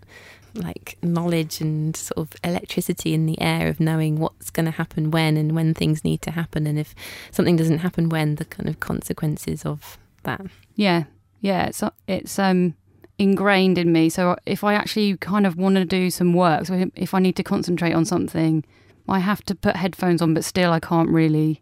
like 0.56 0.98
knowledge 1.02 1.62
and 1.62 1.96
sort 1.96 2.18
of 2.18 2.40
electricity 2.44 3.14
in 3.14 3.26
the 3.26 3.40
air 3.40 3.68
of 3.68 3.80
knowing 3.80 4.20
what's 4.20 4.50
going 4.50 4.66
to 4.66 4.72
happen 4.72 5.12
when 5.12 5.38
and 5.38 5.56
when 5.56 5.74
things 5.74 6.04
need 6.04 6.22
to 6.24 6.31
happen 6.31 6.66
and 6.68 6.80
if 6.80 6.95
something 7.31 7.56
doesn't 7.56 7.80
happen 7.80 8.10
when 8.10 8.36
the 8.36 8.45
kind 8.45 8.68
of 8.68 8.80
consequences 8.80 9.66
of 9.66 9.98
that. 10.24 10.42
Yeah, 10.76 11.04
yeah, 11.42 11.68
it's 11.68 11.84
it's 12.08 12.40
um 12.40 12.76
ingrained 13.18 13.78
in 13.78 13.92
me. 13.92 14.10
So 14.10 14.38
if 14.46 14.64
I 14.64 14.74
actually 14.74 15.18
kind 15.18 15.46
of 15.46 15.58
want 15.58 15.76
to 15.76 15.86
do 15.86 16.10
some 16.10 16.34
work, 16.34 16.66
so 16.66 16.90
if 16.96 17.14
I 17.14 17.19
need 17.19 17.36
to 17.36 17.44
concentrate 17.44 17.94
on 17.94 18.06
something, 18.06 18.64
I 19.08 19.19
have 19.19 19.44
to 19.46 19.56
put 19.56 19.76
headphones 19.76 20.22
on, 20.22 20.34
but 20.34 20.44
still 20.44 20.72
I 20.72 20.80
can't 20.80 21.10
really. 21.10 21.62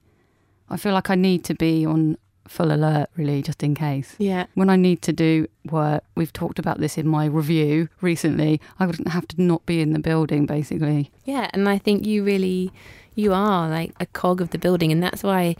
I 0.69 0.77
feel 0.77 0.93
like 0.93 1.09
I 1.09 1.15
need 1.15 1.43
to 1.45 1.53
be 1.53 1.85
on 1.85 2.17
full 2.47 2.71
alert, 2.71 3.09
really, 3.15 3.41
just 3.41 3.63
in 3.63 3.73
case. 3.73 4.15
Yeah. 4.17 4.47
When 4.53 4.69
I 4.69 4.75
need 4.75 5.01
to 5.03 5.13
do 5.13 5.47
work, 5.69 6.03
we've 6.15 6.33
talked 6.33 6.59
about 6.59 6.79
this 6.79 6.97
in 6.97 7.07
my 7.07 7.25
review 7.25 7.89
recently. 8.01 8.59
I 8.79 8.85
wouldn't 8.85 9.09
have 9.09 9.27
to 9.29 9.41
not 9.41 9.65
be 9.65 9.81
in 9.81 9.93
the 9.93 9.99
building, 9.99 10.45
basically. 10.45 11.11
Yeah, 11.23 11.49
and 11.53 11.69
I 11.69 11.77
think 11.77 12.05
you 12.05 12.23
really 12.23 12.71
you 13.17 13.33
are 13.33 13.67
like 13.67 13.91
a 13.99 14.05
cog 14.05 14.39
of 14.39 14.51
the 14.51 14.59
building 14.59 14.91
and 14.91 15.01
that's 15.01 15.23
why 15.23 15.55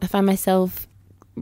I 0.00 0.06
find 0.06 0.24
myself 0.26 0.88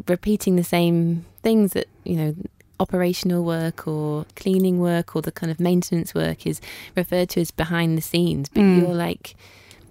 repeating 0.07 0.57
the 0.57 0.65
same 0.65 1.25
things 1.43 1.73
that, 1.73 1.87
you 2.05 2.17
know, 2.17 2.35
operational 2.79 3.45
work 3.45 3.87
or 3.87 4.25
cleaning 4.37 4.81
work 4.81 5.15
or 5.15 5.21
the 5.23 5.33
kind 5.33 5.51
of 5.51 5.61
maintenance 5.61 6.15
work 6.15 6.47
is 6.47 6.61
referred 6.97 7.29
to 7.31 7.41
as 7.41 7.51
behind 7.51 7.99
the 7.99 8.03
scenes, 8.03 8.49
but 8.49 8.63
Mm. 8.63 8.79
you're 8.79 8.95
like 8.95 9.35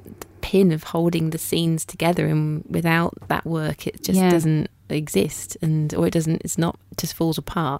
the 0.03 0.25
pin 0.41 0.71
of 0.71 0.83
holding 0.83 1.29
the 1.29 1.37
scenes 1.37 1.85
together 1.85 2.25
and 2.27 2.63
without 2.69 3.13
that 3.27 3.45
work 3.45 3.85
it 3.85 4.01
just 4.01 4.17
Yeah. 4.19 4.31
doesn't 4.31 4.69
exist 4.89 5.55
and 5.61 5.93
or 5.93 6.07
it 6.07 6.13
doesn't 6.13 6.41
it's 6.43 6.57
not 6.57 6.79
it 6.91 6.97
just 6.97 7.13
falls 7.13 7.37
apart 7.37 7.79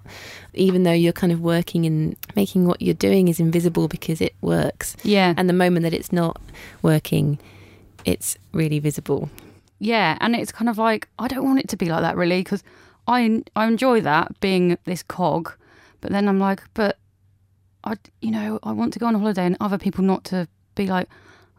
even 0.54 0.84
though 0.84 0.92
you're 0.92 1.12
kind 1.12 1.32
of 1.32 1.40
working 1.40 1.84
and 1.86 2.14
making 2.36 2.66
what 2.68 2.80
you're 2.80 2.94
doing 2.94 3.26
is 3.26 3.40
invisible 3.40 3.88
because 3.88 4.20
it 4.20 4.32
works 4.42 4.94
Yeah, 5.02 5.34
and 5.36 5.48
the 5.48 5.52
moment 5.54 5.82
that 5.82 5.92
it's 5.94 6.12
not 6.12 6.40
working 6.82 7.38
it's 8.04 8.36
really 8.52 8.78
visible 8.78 9.28
Yeah, 9.80 10.16
and 10.20 10.36
it's 10.36 10.52
kind 10.52 10.68
of 10.68 10.78
like 10.78 11.08
I 11.18 11.26
don't 11.26 11.44
want 11.44 11.58
it 11.58 11.68
to 11.70 11.76
be 11.76 11.88
like 11.88 12.02
that 12.02 12.16
really 12.16 12.40
because 12.40 12.62
I 13.08 13.42
I 13.56 13.66
enjoy 13.66 14.00
that 14.02 14.38
being 14.40 14.78
this 14.84 15.02
cog, 15.02 15.52
but 16.00 16.12
then 16.12 16.28
I'm 16.28 16.38
like, 16.38 16.62
but 16.74 16.98
I 17.82 17.94
you 18.20 18.30
know 18.30 18.60
I 18.62 18.72
want 18.72 18.92
to 18.92 18.98
go 18.98 19.06
on 19.06 19.14
holiday 19.14 19.46
and 19.46 19.56
other 19.60 19.78
people 19.78 20.04
not 20.04 20.24
to 20.26 20.46
be 20.74 20.86
like, 20.86 21.08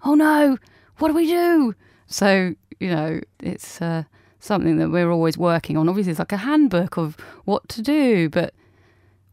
oh 0.06 0.14
no, 0.14 0.58
what 1.00 1.10
do 1.10 1.16
we 1.16 1.28
do? 1.28 1.76
So 2.08 2.56
you 2.80 2.90
know 2.90 3.20
it's 3.40 3.82
uh, 3.82 4.04
something 4.40 4.78
that 4.78 4.90
we're 4.90 5.12
always 5.12 5.38
working 5.38 5.76
on. 5.76 5.90
Obviously, 5.90 6.12
it's 6.12 6.20
like 6.20 6.32
a 6.32 6.38
handbook 6.38 6.98
of 6.98 7.18
what 7.46 7.68
to 7.70 7.82
do, 7.82 8.30
but 8.30 8.54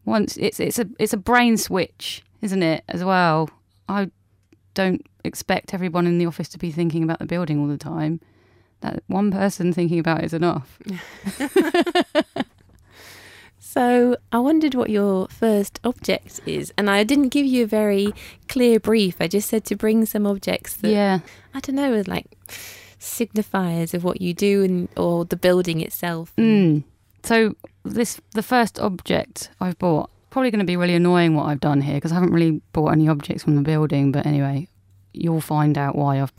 once 0.03 0.35
it's 0.37 0.59
it's 0.59 0.79
a 0.79 0.89
it's 0.97 1.13
a 1.13 1.17
brain 1.17 1.55
switch 1.57 2.23
isn't 2.41 2.63
it, 2.63 2.83
as 2.87 3.03
well? 3.03 3.49
I 3.87 4.11
don't 4.73 5.05
expect 5.23 5.73
everyone 5.73 6.07
in 6.07 6.17
the 6.17 6.25
office 6.25 6.49
to 6.49 6.57
be 6.57 6.71
thinking 6.71 7.03
about 7.03 7.19
the 7.19 7.25
building 7.25 7.59
all 7.59 7.67
the 7.67 7.77
time. 7.77 8.21
That 8.81 9.03
one 9.07 9.31
person 9.31 9.73
thinking 9.73 9.99
about 9.99 10.19
it 10.19 10.25
is 10.25 10.33
enough. 10.33 10.79
So 13.71 14.17
I 14.31 14.39
wondered 14.39 14.73
what 14.73 14.89
your 14.89 15.27
first 15.27 15.79
object 15.83 16.39
is, 16.47 16.73
and 16.75 16.89
I 16.89 17.03
didn't 17.03 17.29
give 17.29 17.45
you 17.45 17.65
a 17.65 17.67
very 17.67 18.15
clear 18.47 18.79
brief. 18.79 19.17
I 19.19 19.27
just 19.27 19.47
said 19.47 19.63
to 19.65 19.75
bring 19.75 20.07
some 20.07 20.25
objects 20.25 20.73
that 20.77 20.89
yeah. 20.89 21.19
I 21.53 21.59
don't 21.59 21.75
know, 21.75 22.03
like 22.07 22.25
signifiers 22.99 23.93
of 23.93 24.03
what 24.03 24.21
you 24.21 24.33
do 24.33 24.63
and 24.63 24.89
or 24.97 25.23
the 25.23 25.35
building 25.35 25.81
itself. 25.81 26.33
Mm. 26.35 26.83
So 27.21 27.55
this 27.85 28.19
the 28.31 28.41
first 28.41 28.79
object 28.79 29.51
I've 29.61 29.77
bought. 29.77 30.09
Probably 30.31 30.49
going 30.49 30.65
to 30.65 30.65
be 30.65 30.75
really 30.75 30.95
annoying 30.95 31.35
what 31.35 31.43
I've 31.43 31.59
done 31.59 31.81
here 31.81 31.93
because 31.95 32.11
I 32.11 32.15
haven't 32.15 32.33
really 32.33 32.63
bought 32.73 32.91
any 32.91 33.07
objects 33.07 33.43
from 33.43 33.55
the 33.55 33.61
building. 33.61 34.11
But 34.11 34.25
anyway, 34.25 34.67
you'll 35.13 35.41
find 35.41 35.77
out 35.77 35.95
why 35.95 36.19
I've, 36.19 36.33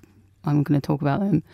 I'm 0.45 0.65
going 0.65 0.81
to 0.81 0.85
talk 0.85 1.01
about 1.01 1.21
them. 1.21 1.45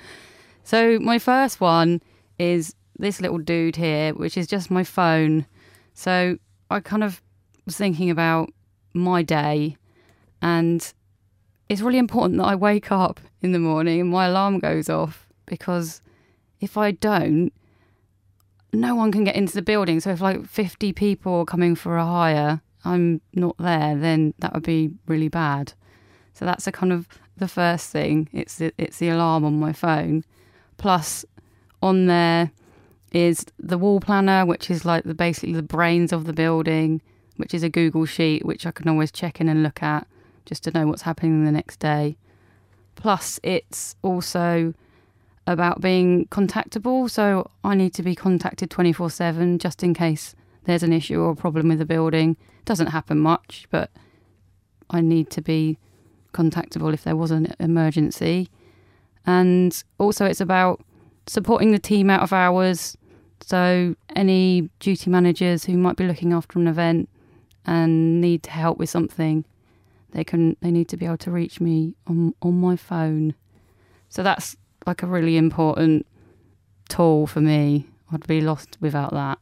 So 0.67 0.99
my 0.99 1.21
first 1.21 1.61
one 1.61 2.03
is 2.41 2.75
this 2.99 3.21
little 3.21 3.39
dude 3.39 3.77
here, 3.77 4.13
which 4.15 4.37
is 4.37 4.49
just 4.49 4.69
my 4.69 4.83
phone. 4.83 5.47
So 5.95 6.39
I 6.69 6.81
kind 6.81 7.05
of 7.05 7.23
was 7.67 7.77
thinking 7.77 8.11
about 8.11 8.53
my 8.93 9.23
day, 9.23 9.77
and 10.43 10.93
it's 11.69 11.83
really 11.83 11.99
important 11.99 12.39
that 12.39 12.47
I 12.47 12.57
wake 12.57 12.91
up 12.91 13.21
in 13.43 13.53
the 13.53 13.61
morning 13.61 14.01
and 14.01 14.11
my 14.11 14.27
alarm 14.27 14.59
goes 14.59 14.91
off 14.91 15.29
because 15.47 16.03
if 16.61 16.77
I 16.77 16.91
don't, 16.91 17.53
no 18.73 18.97
one 18.97 19.13
can 19.13 19.23
get 19.23 19.37
into 19.37 19.55
the 19.55 19.63
building. 19.63 20.01
So 20.01 20.11
if 20.11 20.21
like 20.21 20.47
50 20.47 20.93
people 20.95 21.35
are 21.35 21.45
coming 21.45 21.77
for 21.77 21.97
a 21.97 22.05
hire, 22.05 22.61
I'm 22.85 23.21
not 23.35 23.57
there, 23.59 23.95
then 23.95 24.35
that 24.41 24.53
would 24.53 24.65
be 24.65 24.91
really 25.07 25.29
bad. 25.29 25.75
So 26.33 26.45
that's 26.45 26.67
a 26.67 26.73
kind 26.73 26.93
of 26.93 27.07
the 27.37 27.47
first 27.47 27.91
thing. 27.91 28.29
It's 28.33 28.57
the, 28.57 28.73
it's 28.77 28.99
the 28.99 29.11
alarm 29.11 29.45
on 29.45 29.61
my 29.61 29.73
phone. 29.73 30.25
Plus, 30.77 31.25
on 31.83 32.07
there 32.07 32.51
is 33.13 33.47
the 33.59 33.79
wall 33.79 34.01
planner, 34.01 34.45
which 34.45 34.71
is 34.71 34.85
like 34.85 35.05
the 35.05 35.15
basically 35.15 35.53
the 35.53 35.63
brains 35.63 36.13
of 36.13 36.25
the 36.25 36.33
building, 36.33 37.01
which 37.37 37.55
is 37.55 37.63
a 37.63 37.69
Google 37.69 38.07
sheet 38.07 38.45
which 38.45 38.67
I 38.67 38.71
can 38.71 38.89
always 38.89 39.13
check 39.13 39.41
in 39.41 39.49
and 39.49 39.63
look 39.63 39.83
at 39.83 40.07
just 40.45 40.65
to 40.65 40.71
know 40.71 40.87
what's 40.87 41.03
happening 41.03 41.45
the 41.45 41.53
next 41.53 41.79
day. 41.79 42.17
Plus, 42.95 43.39
it's 43.43 43.97
also 44.03 44.75
about 45.47 45.81
being 45.81 46.27
contactable, 46.27 47.11
so 47.11 47.51
I 47.63 47.75
need 47.75 47.95
to 47.95 48.03
be 48.03 48.15
contacted 48.15 48.71
24 48.71 49.11
7 49.11 49.59
just 49.59 49.83
in 49.83 49.95
case 49.95 50.35
there's 50.65 50.83
an 50.83 50.93
issue 50.93 51.21
or 51.21 51.31
a 51.31 51.37
problem 51.37 51.69
with 51.69 51.79
the 51.79 51.85
building. 51.85 52.37
It 52.59 52.65
Doesn't 52.65 52.89
happen 52.89 53.19
much, 53.19 53.67
but 53.71 53.91
I 54.91 55.01
need 55.01 55.31
to 55.31 55.41
be 55.41 55.79
contactable 56.33 56.93
if 56.93 57.05
there 57.05 57.17
was 57.17 57.31
an 57.31 57.55
emergency. 57.61 58.51
And 59.27 59.83
also, 59.99 60.25
it's 60.25 60.41
about 60.41 60.83
supporting 61.27 61.73
the 61.73 61.79
team 61.79 62.09
out 62.11 62.23
of 62.23 62.33
hours. 62.33 62.97
So, 63.41 63.97
any 64.15 64.71
duty 64.81 65.11
managers 65.11 65.65
who 65.65 65.77
might 65.77 65.97
be 65.97 66.07
looking 66.07 66.33
after 66.33 66.59
an 66.59 66.69
event 66.69 67.09
and 67.67 68.21
need 68.21 68.43
to 68.45 68.51
help 68.51 68.79
with 68.79 68.89
something, 68.89 69.45
they 70.13 70.25
can 70.25 70.57
they 70.63 70.71
need 70.71 70.89
to 70.89 70.97
be 70.97 71.07
able 71.07 71.19
to 71.19 71.31
reach 71.31 71.61
me 71.61 71.95
on 72.07 72.35
on 72.41 72.61
my 72.61 72.77
phone. 72.77 73.35
So 74.09 74.23
that's 74.23 74.57
like 74.87 75.03
a 75.03 75.07
really 75.07 75.37
important 75.37 76.07
tool 76.89 77.27
for 77.27 77.41
me. 77.41 77.87
I'd 78.13 78.27
be 78.27 78.41
lost 78.41 78.79
without 78.81 79.13
that. 79.13 79.39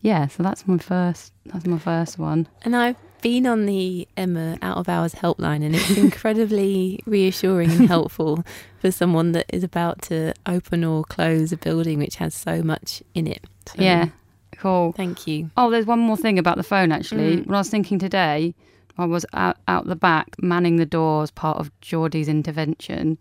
Yeah, 0.00 0.26
so 0.26 0.42
that's 0.42 0.66
my 0.66 0.78
first 0.78 1.32
that's 1.46 1.66
my 1.66 1.78
first 1.78 2.18
one. 2.18 2.48
And 2.62 2.74
I've 2.74 2.96
been 3.24 3.46
on 3.46 3.64
the 3.64 4.06
Emma 4.18 4.58
out 4.60 4.76
of 4.76 4.86
hours 4.86 5.14
helpline 5.14 5.64
and 5.64 5.74
it's 5.74 5.96
incredibly 5.96 7.00
reassuring 7.06 7.70
and 7.70 7.88
helpful 7.88 8.44
for 8.78 8.90
someone 8.90 9.32
that 9.32 9.46
is 9.48 9.64
about 9.64 10.02
to 10.02 10.34
open 10.44 10.84
or 10.84 11.04
close 11.04 11.50
a 11.50 11.56
building 11.56 11.98
which 11.98 12.16
has 12.16 12.34
so 12.34 12.62
much 12.62 13.02
in 13.14 13.26
it. 13.26 13.42
So 13.66 13.76
yeah. 13.78 14.10
Cool. 14.58 14.92
Thank 14.92 15.26
you. 15.26 15.50
Oh, 15.56 15.70
there's 15.70 15.86
one 15.86 16.00
more 16.00 16.18
thing 16.18 16.38
about 16.38 16.58
the 16.58 16.62
phone 16.62 16.92
actually. 16.92 17.38
Mm. 17.38 17.46
When 17.46 17.54
I 17.54 17.60
was 17.60 17.70
thinking 17.70 17.98
today, 17.98 18.54
I 18.98 19.06
was 19.06 19.24
out, 19.32 19.56
out 19.68 19.86
the 19.86 19.96
back 19.96 20.36
manning 20.38 20.76
the 20.76 20.84
door 20.84 21.22
as 21.22 21.30
part 21.30 21.56
of 21.56 21.72
Jordi's 21.80 22.28
intervention. 22.28 23.16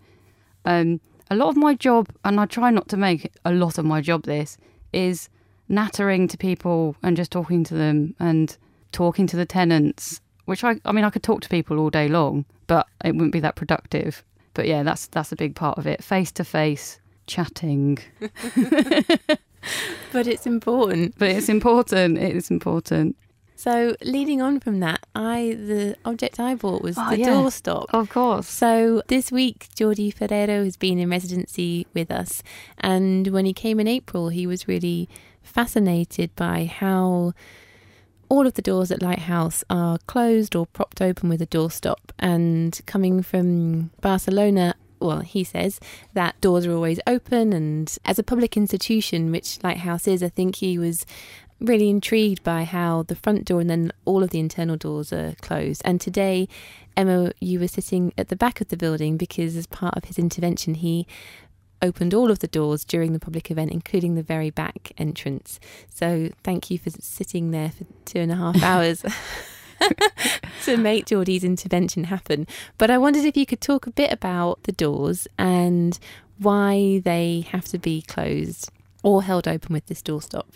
Um, 0.65 0.99
a 1.31 1.35
lot 1.37 1.47
of 1.47 1.55
my 1.55 1.75
job, 1.75 2.09
and 2.25 2.41
I 2.41 2.45
try 2.45 2.71
not 2.71 2.89
to 2.89 2.97
make 2.97 3.31
a 3.45 3.53
lot 3.53 3.77
of 3.77 3.85
my 3.85 4.01
job 4.01 4.23
this, 4.23 4.57
is 4.91 5.29
nattering 5.69 6.27
to 6.27 6.37
people 6.37 6.97
and 7.01 7.15
just 7.15 7.31
talking 7.31 7.63
to 7.63 7.73
them 7.73 8.15
and 8.19 8.57
talking 8.93 9.27
to 9.27 9.35
the 9.35 9.45
tenants. 9.45 10.21
Which 10.45 10.63
I, 10.63 10.79
I 10.85 10.91
mean, 10.91 11.05
I 11.05 11.09
could 11.09 11.23
talk 11.23 11.41
to 11.41 11.49
people 11.49 11.79
all 11.79 11.89
day 11.89 12.07
long, 12.09 12.45
but 12.67 12.87
it 13.03 13.13
wouldn't 13.13 13.31
be 13.33 13.39
that 13.41 13.55
productive. 13.55 14.23
But 14.53 14.67
yeah, 14.67 14.83
that's 14.83 15.07
that's 15.07 15.31
a 15.31 15.35
big 15.35 15.55
part 15.55 15.77
of 15.77 15.87
it. 15.87 16.03
Face 16.03 16.31
to 16.33 16.43
face 16.43 16.99
chatting, 17.27 17.97
But 20.11 20.27
it's 20.27 20.45
important. 20.45 21.15
but 21.17 21.29
it's 21.29 21.49
important. 21.49 22.17
It 22.17 22.35
is 22.35 22.51
important. 22.51 23.15
So 23.55 23.95
leading 24.03 24.41
on 24.41 24.59
from 24.59 24.81
that, 24.81 25.05
I 25.15 25.55
the 25.57 25.95
object 26.03 26.39
I 26.39 26.55
bought 26.55 26.81
was 26.81 26.97
Oh, 26.97 27.09
the 27.11 27.19
yeah. 27.19 27.29
doorstop. 27.29 27.85
Of 27.91 28.09
course. 28.09 28.47
So 28.47 29.01
this 29.07 29.31
week, 29.31 29.69
Jordi 29.75 30.13
Ferrero 30.13 30.65
has 30.65 30.75
been 30.75 30.99
in 30.99 31.09
residency 31.09 31.87
with 31.93 32.11
us, 32.11 32.43
and 32.79 33.27
when 33.29 33.45
he 33.45 33.53
came 33.53 33.79
in 33.79 33.87
April, 33.87 34.27
he 34.29 34.45
was 34.45 34.67
really 34.67 35.07
fascinated 35.41 36.35
by 36.35 36.65
how 36.65 37.31
all 38.33 38.47
of 38.47 38.55
the 38.55 38.63
doors 38.63 38.89
at 38.89 39.03
Lighthouse 39.03 39.63
are 39.69 39.99
closed 40.07 40.55
or 40.55 40.65
propped 40.65 41.03
open 41.03 41.29
with 41.29 41.39
a 41.39 41.45
doorstop. 41.45 41.99
And 42.17 42.81
coming 42.87 43.21
from 43.21 43.91
Barcelona, 44.01 44.73
well, 44.99 45.19
he 45.19 45.43
says 45.43 45.79
that 46.15 46.41
doors 46.41 46.65
are 46.65 46.73
always 46.73 46.99
open, 47.05 47.53
and 47.53 47.95
as 48.05 48.17
a 48.17 48.23
public 48.23 48.57
institution, 48.57 49.31
which 49.31 49.63
Lighthouse 49.63 50.07
is, 50.07 50.23
I 50.23 50.29
think 50.29 50.55
he 50.55 50.79
was 50.79 51.05
really 51.59 51.91
intrigued 51.91 52.43
by 52.43 52.63
how 52.63 53.03
the 53.03 53.15
front 53.15 53.45
door 53.45 53.61
and 53.61 53.69
then 53.69 53.91
all 54.03 54.23
of 54.23 54.31
the 54.31 54.39
internal 54.39 54.77
doors 54.77 55.13
are 55.13 55.35
closed. 55.41 55.83
And 55.85 56.01
today, 56.01 56.49
Emma, 56.97 57.33
you 57.39 57.59
were 57.59 57.67
sitting 57.67 58.13
at 58.17 58.29
the 58.29 58.35
back 58.35 58.61
of 58.61 58.69
the 58.69 58.77
building 58.77 59.15
because, 59.15 59.55
as 59.55 59.67
part 59.67 59.95
of 59.95 60.05
his 60.05 60.17
intervention, 60.17 60.73
he 60.73 61.05
opened 61.83 62.13
all 62.13 62.31
of 62.31 62.39
the 62.39 62.47
doors 62.47 62.83
during 62.83 63.13
the 63.13 63.19
public 63.19 63.51
event, 63.51 63.71
including 63.71 64.15
the 64.15 64.23
very 64.23 64.49
back 64.49 64.93
entrance. 64.97 65.59
So, 65.93 66.29
thank 66.43 66.71
you 66.71 66.79
for 66.79 66.89
sitting 66.89 67.51
there 67.51 67.69
for 67.69 67.85
two 68.05 68.19
and 68.19 68.31
a 68.31 68.35
half 68.35 68.63
hours. 68.71 69.05
to 70.63 70.77
make 70.77 71.07
Jordi's 71.07 71.43
intervention 71.43 72.05
happen. 72.05 72.47
But 72.77 72.89
I 72.89 72.97
wondered 72.97 73.25
if 73.25 73.35
you 73.35 73.45
could 73.45 73.59
talk 73.59 73.85
a 73.85 73.91
bit 73.91 74.13
about 74.13 74.63
the 74.63 74.71
doors 74.71 75.27
and 75.37 75.99
why 76.39 77.01
they 77.03 77.45
have 77.49 77.65
to 77.65 77.77
be 77.77 78.01
closed 78.01 78.71
or 79.03 79.23
held 79.23 79.47
open 79.47 79.73
with 79.73 79.87
this 79.87 80.01
doorstop. 80.01 80.55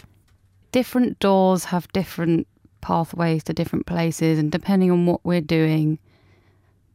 different 0.72 1.20
doors 1.20 1.66
have 1.66 1.92
different 1.92 2.48
pathways 2.82 3.44
to 3.44 3.54
different 3.54 3.86
places, 3.86 4.40
and 4.40 4.52
depending 4.52 4.92
on 4.92 5.06
what 5.06 5.20
we're 5.26 5.42
doing, 5.42 6.00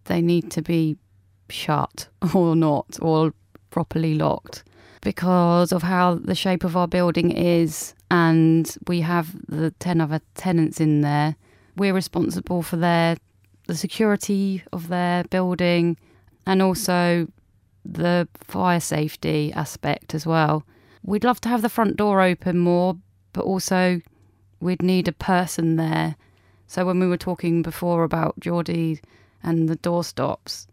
they 0.04 0.22
need 0.22 0.50
to 0.52 0.62
be 0.62 0.96
shut 1.50 2.08
or 2.34 2.56
not, 2.56 2.98
or 3.02 3.34
properly 3.72 4.14
locked 4.14 4.62
because 5.00 5.72
of 5.72 5.82
how 5.82 6.14
the 6.14 6.34
shape 6.36 6.62
of 6.62 6.76
our 6.76 6.86
building 6.86 7.32
is, 7.32 7.94
and 8.10 8.76
we 8.86 9.00
have 9.00 9.34
the 9.48 9.72
10 9.80 10.00
other 10.00 10.20
tenants 10.34 10.80
in 10.80 11.00
there. 11.00 11.34
We're 11.76 11.94
responsible 11.94 12.62
for 12.62 12.76
their 12.76 13.16
the 13.66 13.76
security 13.76 14.62
of 14.72 14.88
their 14.88 15.24
building 15.24 15.96
and 16.46 16.60
also 16.60 17.28
the 17.84 18.28
fire 18.34 18.80
safety 18.80 19.52
aspect 19.54 20.14
as 20.14 20.26
well. 20.26 20.64
We'd 21.04 21.24
love 21.24 21.40
to 21.42 21.48
have 21.48 21.62
the 21.62 21.68
front 21.68 21.96
door 21.96 22.20
open 22.20 22.58
more, 22.58 22.96
but 23.32 23.44
also 23.44 24.00
we'd 24.60 24.82
need 24.82 25.08
a 25.08 25.12
person 25.12 25.76
there. 25.76 26.16
So 26.66 26.84
when 26.84 27.00
we 27.00 27.06
were 27.06 27.16
talking 27.16 27.62
before 27.62 28.04
about 28.04 28.38
Jordi 28.40 29.00
and 29.42 29.68
the 29.68 29.76
door 29.76 30.04
stops, 30.04 30.66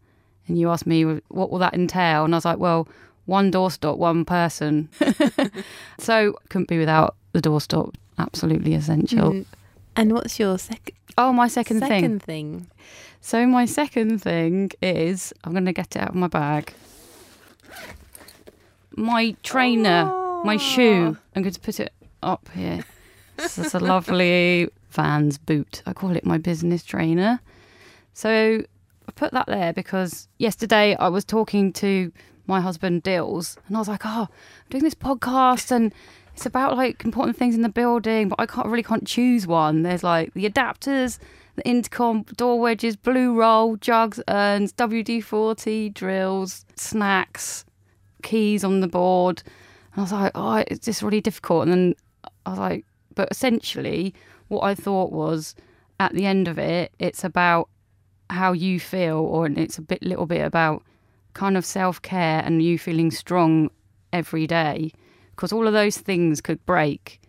and 0.50 0.58
you 0.58 0.68
asked 0.68 0.86
me 0.86 1.04
what 1.28 1.50
will 1.50 1.60
that 1.60 1.74
entail, 1.74 2.24
and 2.24 2.34
I 2.34 2.36
was 2.36 2.44
like, 2.44 2.58
well, 2.58 2.88
one 3.26 3.52
doorstop, 3.52 3.98
one 3.98 4.24
person. 4.24 4.88
so 5.98 6.34
couldn't 6.48 6.68
be 6.68 6.78
without 6.78 7.14
the 7.32 7.40
doorstop. 7.40 7.94
Absolutely 8.18 8.74
essential. 8.74 9.30
Mm. 9.30 9.46
And 9.94 10.12
what's 10.12 10.40
your 10.40 10.58
second? 10.58 10.96
Oh, 11.16 11.32
my 11.32 11.46
second, 11.46 11.80
thing. 11.80 11.88
second 11.88 12.22
thing? 12.24 12.66
So 13.20 13.46
my 13.46 13.64
second 13.64 14.18
thing 14.22 14.72
is 14.82 15.32
I'm 15.44 15.52
going 15.52 15.66
to 15.66 15.72
get 15.72 15.94
it 15.94 16.02
out 16.02 16.10
of 16.10 16.14
my 16.16 16.26
bag. 16.26 16.74
My 18.96 19.36
trainer, 19.44 20.06
my 20.44 20.56
shoe. 20.56 21.16
I'm 21.36 21.42
going 21.42 21.54
to 21.54 21.60
put 21.60 21.78
it 21.78 21.92
up 22.24 22.48
here. 22.54 22.84
This 23.36 23.56
is 23.56 23.72
a 23.72 23.78
lovely 23.78 24.68
Vans 24.90 25.38
boot. 25.38 25.82
I 25.86 25.92
call 25.92 26.16
it 26.16 26.26
my 26.26 26.38
business 26.38 26.82
trainer. 26.82 27.40
So 28.14 28.64
I 29.10 29.12
put 29.12 29.32
that 29.32 29.48
there 29.48 29.72
because 29.72 30.28
yesterday 30.38 30.94
I 30.94 31.08
was 31.08 31.24
talking 31.24 31.72
to 31.74 32.12
my 32.46 32.60
husband 32.60 33.02
Dills 33.02 33.56
and 33.66 33.76
I 33.76 33.80
was 33.80 33.88
like, 33.88 34.02
"Oh, 34.04 34.28
I'm 34.30 34.68
doing 34.70 34.84
this 34.84 34.94
podcast 34.94 35.72
and 35.72 35.92
it's 36.32 36.46
about 36.46 36.76
like 36.76 37.04
important 37.04 37.36
things 37.36 37.56
in 37.56 37.62
the 37.62 37.68
building, 37.68 38.28
but 38.28 38.38
I 38.38 38.46
can't 38.46 38.68
really 38.68 38.84
can't 38.84 39.04
choose 39.04 39.48
one. 39.48 39.82
There's 39.82 40.04
like 40.04 40.32
the 40.34 40.48
adapters 40.48 41.18
the 41.56 41.68
intercom, 41.68 42.22
door 42.36 42.60
wedges, 42.60 42.94
blue 42.94 43.34
roll, 43.34 43.74
jugs, 43.76 44.20
urns, 44.28 44.72
WD 44.74 45.24
40, 45.24 45.90
drills, 45.90 46.64
snacks, 46.76 47.64
keys 48.22 48.62
on 48.62 48.78
the 48.80 48.86
board. 48.86 49.42
And 49.92 49.98
I 49.98 50.02
was 50.02 50.12
like, 50.12 50.32
oh, 50.36 50.64
it's 50.68 50.86
just 50.86 51.02
really 51.02 51.20
difficult. 51.20 51.64
And 51.64 51.72
then 51.72 51.94
I 52.46 52.50
was 52.50 52.58
like, 52.60 52.86
but 53.16 53.28
essentially, 53.32 54.14
what 54.46 54.62
I 54.62 54.76
thought 54.76 55.10
was 55.10 55.56
at 55.98 56.14
the 56.14 56.26
end 56.26 56.46
of 56.46 56.60
it, 56.60 56.92
it's 57.00 57.24
about 57.24 57.68
how 58.30 58.52
you 58.52 58.80
feel, 58.80 59.18
or 59.18 59.46
it's 59.46 59.78
a 59.78 59.82
bit, 59.82 60.02
little 60.02 60.26
bit 60.26 60.44
about 60.44 60.82
kind 61.34 61.56
of 61.56 61.64
self 61.64 62.00
care 62.02 62.42
and 62.44 62.62
you 62.62 62.78
feeling 62.78 63.10
strong 63.10 63.70
every 64.12 64.46
day. 64.46 64.92
Because 65.30 65.52
all 65.52 65.66
of 65.66 65.72
those 65.72 65.96
things 65.96 66.40
could 66.40 66.64
break, 66.66 67.20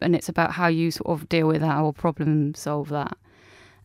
and 0.00 0.14
it's 0.14 0.28
about 0.28 0.52
how 0.52 0.66
you 0.66 0.90
sort 0.90 1.08
of 1.08 1.28
deal 1.28 1.46
with 1.46 1.60
that 1.62 1.80
or 1.80 1.92
problem 1.92 2.54
solve 2.54 2.88
that. 2.90 3.16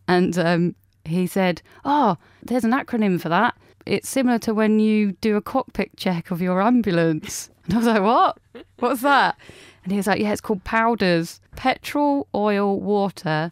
And 0.08 0.38
um, 0.38 0.76
he 1.06 1.28
said, 1.28 1.62
Oh, 1.86 2.18
there's 2.44 2.64
an 2.64 2.72
acronym 2.72 3.20
for 3.20 3.30
that. 3.30 3.56
It's 3.86 4.10
similar 4.10 4.40
to 4.40 4.54
when 4.54 4.80
you 4.80 5.14
do 5.14 5.38
a 5.38 5.42
cockpit 5.42 5.96
check 5.96 6.32
of 6.32 6.42
your 6.42 6.62
ambulance. 6.62 7.50
And 7.68 7.74
I 7.74 7.78
was 7.80 7.88
like, 7.88 8.02
What? 8.02 8.38
What's 8.80 9.02
that? 9.02 9.38
And 9.84 9.92
he 9.92 9.98
was 9.98 10.08
like, 10.08 10.22
Yeah, 10.22 10.32
it's 10.32 10.42
called 10.42 10.64
powders 10.64 11.42
petrol, 11.56 12.28
oil, 12.34 12.80
water, 12.80 13.52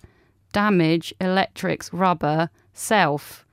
damage, 0.53 1.13
electrics, 1.19 1.91
rubber, 1.91 2.49
self. 2.75 3.45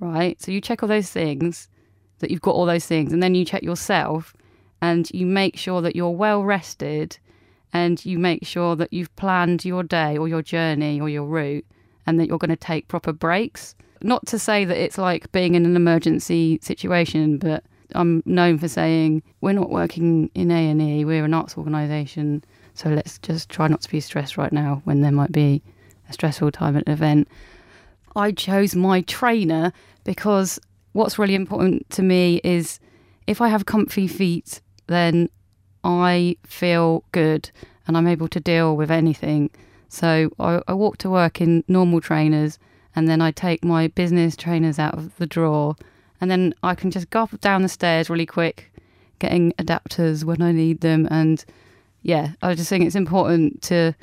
Right? 0.00 0.40
So 0.40 0.50
you 0.52 0.60
check 0.60 0.82
all 0.82 0.88
those 0.88 1.10
things, 1.10 1.68
that 2.20 2.30
you've 2.30 2.40
got 2.40 2.54
all 2.54 2.66
those 2.66 2.86
things, 2.86 3.12
and 3.12 3.22
then 3.22 3.34
you 3.34 3.44
check 3.44 3.62
yourself 3.62 4.34
and 4.80 5.10
you 5.12 5.26
make 5.26 5.56
sure 5.56 5.82
that 5.82 5.96
you're 5.96 6.10
well 6.10 6.42
rested 6.42 7.18
and 7.72 8.04
you 8.06 8.18
make 8.18 8.46
sure 8.46 8.76
that 8.76 8.92
you've 8.92 9.14
planned 9.16 9.64
your 9.64 9.82
day 9.82 10.16
or 10.16 10.28
your 10.28 10.42
journey 10.42 11.00
or 11.00 11.08
your 11.08 11.24
route 11.24 11.66
and 12.06 12.18
that 12.18 12.26
you're 12.26 12.38
going 12.38 12.48
to 12.48 12.56
take 12.56 12.88
proper 12.88 13.12
breaks. 13.12 13.74
Not 14.00 14.26
to 14.26 14.38
say 14.38 14.64
that 14.64 14.76
it's 14.76 14.98
like 14.98 15.30
being 15.32 15.54
in 15.54 15.66
an 15.66 15.76
emergency 15.76 16.58
situation, 16.62 17.38
but 17.38 17.64
I'm 17.94 18.22
known 18.24 18.58
for 18.58 18.68
saying 18.68 19.22
we're 19.40 19.52
not 19.52 19.70
working 19.70 20.30
in 20.34 20.50
A&E, 20.50 21.04
we're 21.04 21.24
an 21.24 21.34
arts 21.34 21.58
organisation, 21.58 22.44
so 22.74 22.90
let's 22.90 23.18
just 23.18 23.48
try 23.48 23.66
not 23.66 23.80
to 23.82 23.90
be 23.90 24.00
stressed 24.00 24.36
right 24.36 24.52
now 24.52 24.82
when 24.84 25.00
there 25.00 25.12
might 25.12 25.32
be 25.32 25.62
a 26.08 26.12
stressful 26.12 26.52
time 26.52 26.76
at 26.76 26.86
an 26.86 26.92
event. 26.92 27.28
I 28.18 28.32
chose 28.32 28.74
my 28.74 29.02
trainer 29.02 29.72
because 30.02 30.58
what's 30.92 31.20
really 31.20 31.36
important 31.36 31.88
to 31.90 32.02
me 32.02 32.40
is 32.42 32.80
if 33.28 33.40
I 33.40 33.46
have 33.46 33.64
comfy 33.64 34.08
feet, 34.08 34.60
then 34.88 35.28
I 35.84 36.36
feel 36.44 37.04
good 37.12 37.50
and 37.86 37.96
I'm 37.96 38.08
able 38.08 38.26
to 38.28 38.40
deal 38.40 38.76
with 38.76 38.90
anything. 38.90 39.50
So 39.88 40.30
I, 40.40 40.60
I 40.66 40.74
walk 40.74 40.98
to 40.98 41.10
work 41.10 41.40
in 41.40 41.62
normal 41.68 42.00
trainers 42.00 42.58
and 42.96 43.06
then 43.08 43.20
I 43.20 43.30
take 43.30 43.64
my 43.64 43.86
business 43.86 44.34
trainers 44.34 44.80
out 44.80 44.94
of 44.98 45.16
the 45.18 45.26
drawer 45.26 45.76
and 46.20 46.28
then 46.28 46.54
I 46.64 46.74
can 46.74 46.90
just 46.90 47.10
go 47.10 47.22
up 47.22 47.40
down 47.40 47.62
the 47.62 47.68
stairs 47.68 48.10
really 48.10 48.26
quick, 48.26 48.72
getting 49.20 49.52
adapters 49.52 50.24
when 50.24 50.42
I 50.42 50.50
need 50.50 50.80
them. 50.80 51.06
And 51.08 51.44
yeah, 52.02 52.32
I 52.42 52.54
just 52.54 52.68
think 52.68 52.84
it's 52.84 52.96
important 52.96 53.62
to 53.62 53.94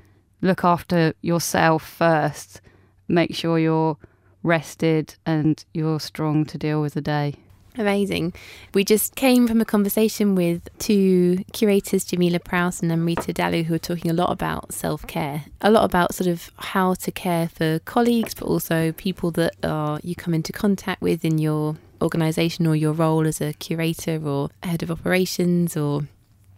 look 0.42 0.64
after 0.64 1.14
yourself 1.22 1.86
first, 1.86 2.62
make 3.08 3.36
sure 3.36 3.60
you're 3.60 3.98
rested 4.44 5.16
and 5.26 5.66
you're 5.74 6.00
strong 6.00 6.46
to 6.46 6.58
deal 6.58 6.82
with 6.82 6.94
the 6.94 7.02
day. 7.02 7.36
Amazing. 7.78 8.34
We 8.74 8.86
just 8.86 9.16
came 9.16 9.48
from 9.48 9.60
a 9.60 9.66
conversation 9.66 10.34
with 10.34 10.70
two 10.80 11.44
curators, 11.52 12.06
Jamila 12.06 12.40
Prowse 12.40 12.82
and 12.82 12.92
Amrita 12.92 13.34
Dhallu, 13.34 13.66
who 13.66 13.76
are 13.76 13.80
talking 13.80 14.10
a 14.10 14.14
lot 14.14 14.32
about 14.32 14.74
self 14.74 15.06
care, 15.08 15.46
a 15.62 15.70
lot 15.70 15.84
about 15.84 16.16
sort 16.16 16.28
of 16.28 16.52
how 16.58 16.94
to 16.94 17.12
care 17.12 17.50
for 17.50 17.80
colleagues, 17.80 18.34
but 18.34 18.46
also 18.46 18.94
people 18.94 19.32
that 19.32 19.56
are 19.64 20.00
you 20.04 20.16
come 20.16 20.34
into 20.34 20.54
contact 20.54 21.02
with 21.02 21.26
in 21.26 21.38
your 21.38 21.76
organisation 22.02 22.68
or 22.68 22.76
your 22.76 22.94
role 22.94 23.28
as 23.28 23.42
a 23.42 23.54
curator 23.54 24.22
or 24.26 24.50
head 24.64 24.84
of 24.84 24.92
operations 24.92 25.76
or 25.76 26.04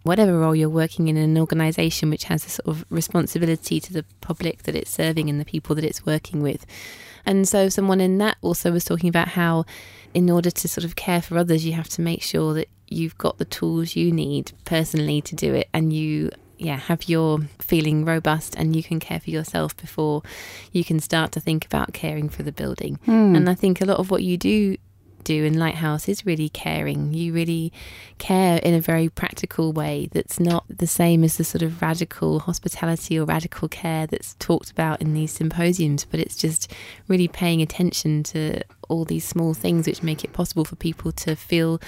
whatever 0.08 0.40
role 0.40 0.56
you're 0.56 0.70
working 0.70 1.08
in, 1.10 1.18
in 1.18 1.30
an 1.32 1.38
organisation 1.38 2.10
which 2.10 2.26
has 2.26 2.46
a 2.46 2.50
sort 2.50 2.68
of 2.68 2.86
responsibility 2.90 3.80
to 3.80 3.94
the 3.94 4.06
public 4.22 4.64
that 4.64 4.76
it's 4.76 4.90
serving 4.92 5.30
and 5.30 5.40
the 5.40 5.46
people 5.46 5.76
that 5.76 5.84
it's 5.84 6.06
working 6.06 6.42
with. 6.42 6.66
And 7.26 7.48
so, 7.48 7.68
someone 7.70 8.00
in 8.00 8.18
that 8.20 8.38
also 8.42 8.72
was 8.72 8.86
talking 8.86 9.10
about 9.10 9.30
how, 9.30 9.66
in 10.14 10.30
order 10.30 10.50
to 10.50 10.68
sort 10.68 10.86
of 10.86 10.96
care 10.96 11.22
for 11.22 11.38
others, 11.38 11.66
you 11.66 11.74
have 11.74 11.90
to 11.90 12.02
make 12.02 12.22
sure 12.22 12.54
that 12.54 12.70
you've 12.88 13.18
got 13.18 13.38
the 13.38 13.46
tools 13.46 13.96
you 13.98 14.12
need 14.12 14.54
personally 14.64 15.22
to 15.22 15.36
do 15.36 15.54
it 15.54 15.68
and 15.74 15.92
you 15.92 16.32
yeah 16.58 16.78
have 16.78 17.08
your 17.08 17.40
feeling 17.60 18.04
robust 18.06 18.56
and 18.56 18.76
you 18.76 18.82
can 18.82 19.00
care 19.00 19.20
for 19.20 19.30
yourself 19.30 19.76
before 19.78 20.24
you 20.72 20.84
can 20.84 21.00
start 21.00 21.32
to 21.34 21.40
think 21.40 21.66
about 21.66 21.94
caring 21.94 22.30
for 22.30 22.42
the 22.44 22.52
building 22.52 22.98
Hmm. 23.06 23.36
and 23.36 23.48
i 23.48 23.54
think 23.54 23.80
a 23.80 23.86
lot 23.86 24.00
of 24.00 24.10
what 24.10 24.24
you 24.24 24.38
do 24.38 24.78
do 25.28 25.44
in 25.44 25.58
lighthouse 25.58 26.08
is 26.08 26.26
really 26.26 26.50
caring 26.50 27.14
you 27.14 27.34
really 27.34 27.72
care 28.18 28.58
in 28.60 28.74
a 28.74 28.82
very 28.82 29.10
practical 29.10 29.74
way 29.74 30.10
that's 30.12 30.40
not 30.40 30.66
the 30.70 30.88
same 30.88 31.24
as 31.24 31.38
the 31.38 31.44
sort 31.44 31.62
of 31.62 31.82
radical 31.82 32.40
hospitality 32.40 33.20
or 33.20 33.26
radical 33.26 33.68
care 33.68 34.08
that's 34.08 34.36
talked 34.36 34.72
about 34.72 35.02
in 35.02 35.14
these 35.14 35.32
symposiums 35.32 36.06
but 36.06 36.20
it's 36.20 36.36
just 36.36 36.72
really 37.08 37.28
paying 37.28 37.62
attention 37.62 38.24
to 38.24 38.62
all 38.90 39.06
these 39.06 39.26
small 39.26 39.54
things 39.54 39.88
which 39.88 40.04
make 40.04 40.24
it 40.24 40.34
possible 40.34 40.66
for 40.66 40.76
people 40.76 41.12
to 41.12 41.36
feel 41.36 41.80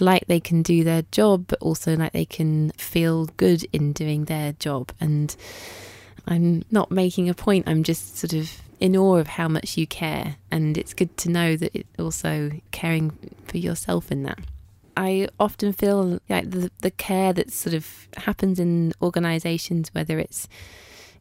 like 0.00 0.26
they 0.26 0.40
can 0.40 0.62
do 0.62 0.84
their 0.84 1.02
job, 1.10 1.46
but 1.46 1.60
also 1.60 1.96
like 1.96 2.12
they 2.12 2.24
can 2.24 2.70
feel 2.70 3.26
good 3.36 3.64
in 3.72 3.92
doing 3.92 4.24
their 4.24 4.52
job. 4.52 4.92
And 5.00 5.34
I'm 6.26 6.64
not 6.70 6.90
making 6.90 7.28
a 7.28 7.34
point, 7.34 7.68
I'm 7.68 7.82
just 7.82 8.18
sort 8.18 8.32
of 8.32 8.50
in 8.80 8.96
awe 8.96 9.16
of 9.16 9.28
how 9.28 9.46
much 9.46 9.76
you 9.76 9.86
care. 9.86 10.36
And 10.50 10.76
it's 10.76 10.94
good 10.94 11.16
to 11.18 11.30
know 11.30 11.56
that 11.56 11.76
it 11.76 11.86
also 11.98 12.50
caring 12.72 13.12
for 13.44 13.58
yourself 13.58 14.10
in 14.10 14.22
that. 14.24 14.38
I 14.96 15.28
often 15.38 15.72
feel 15.72 16.18
like 16.28 16.50
the, 16.50 16.70
the 16.80 16.90
care 16.90 17.32
that 17.32 17.52
sort 17.52 17.74
of 17.74 18.08
happens 18.16 18.58
in 18.58 18.92
organisations, 19.00 19.90
whether 19.94 20.18
it's 20.18 20.48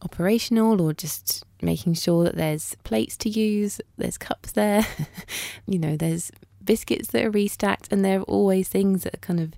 operational 0.02 0.82
or 0.82 0.94
just 0.94 1.44
making 1.62 1.94
sure 1.94 2.24
that 2.24 2.36
there's 2.36 2.76
plates 2.84 3.18
to 3.18 3.30
use, 3.30 3.82
there's 3.98 4.18
cups 4.18 4.54
there, 4.54 4.86
you 5.68 5.78
know, 5.78 5.96
there's 5.96 6.32
biscuits 6.64 7.10
that 7.10 7.26
are 7.26 7.32
restacked, 7.32 7.92
and 7.92 8.04
there 8.04 8.20
are 8.20 8.24
always 8.24 8.70
things 8.70 9.04
that 9.04 9.14
are 9.14 9.20
kind 9.20 9.40
of, 9.40 9.54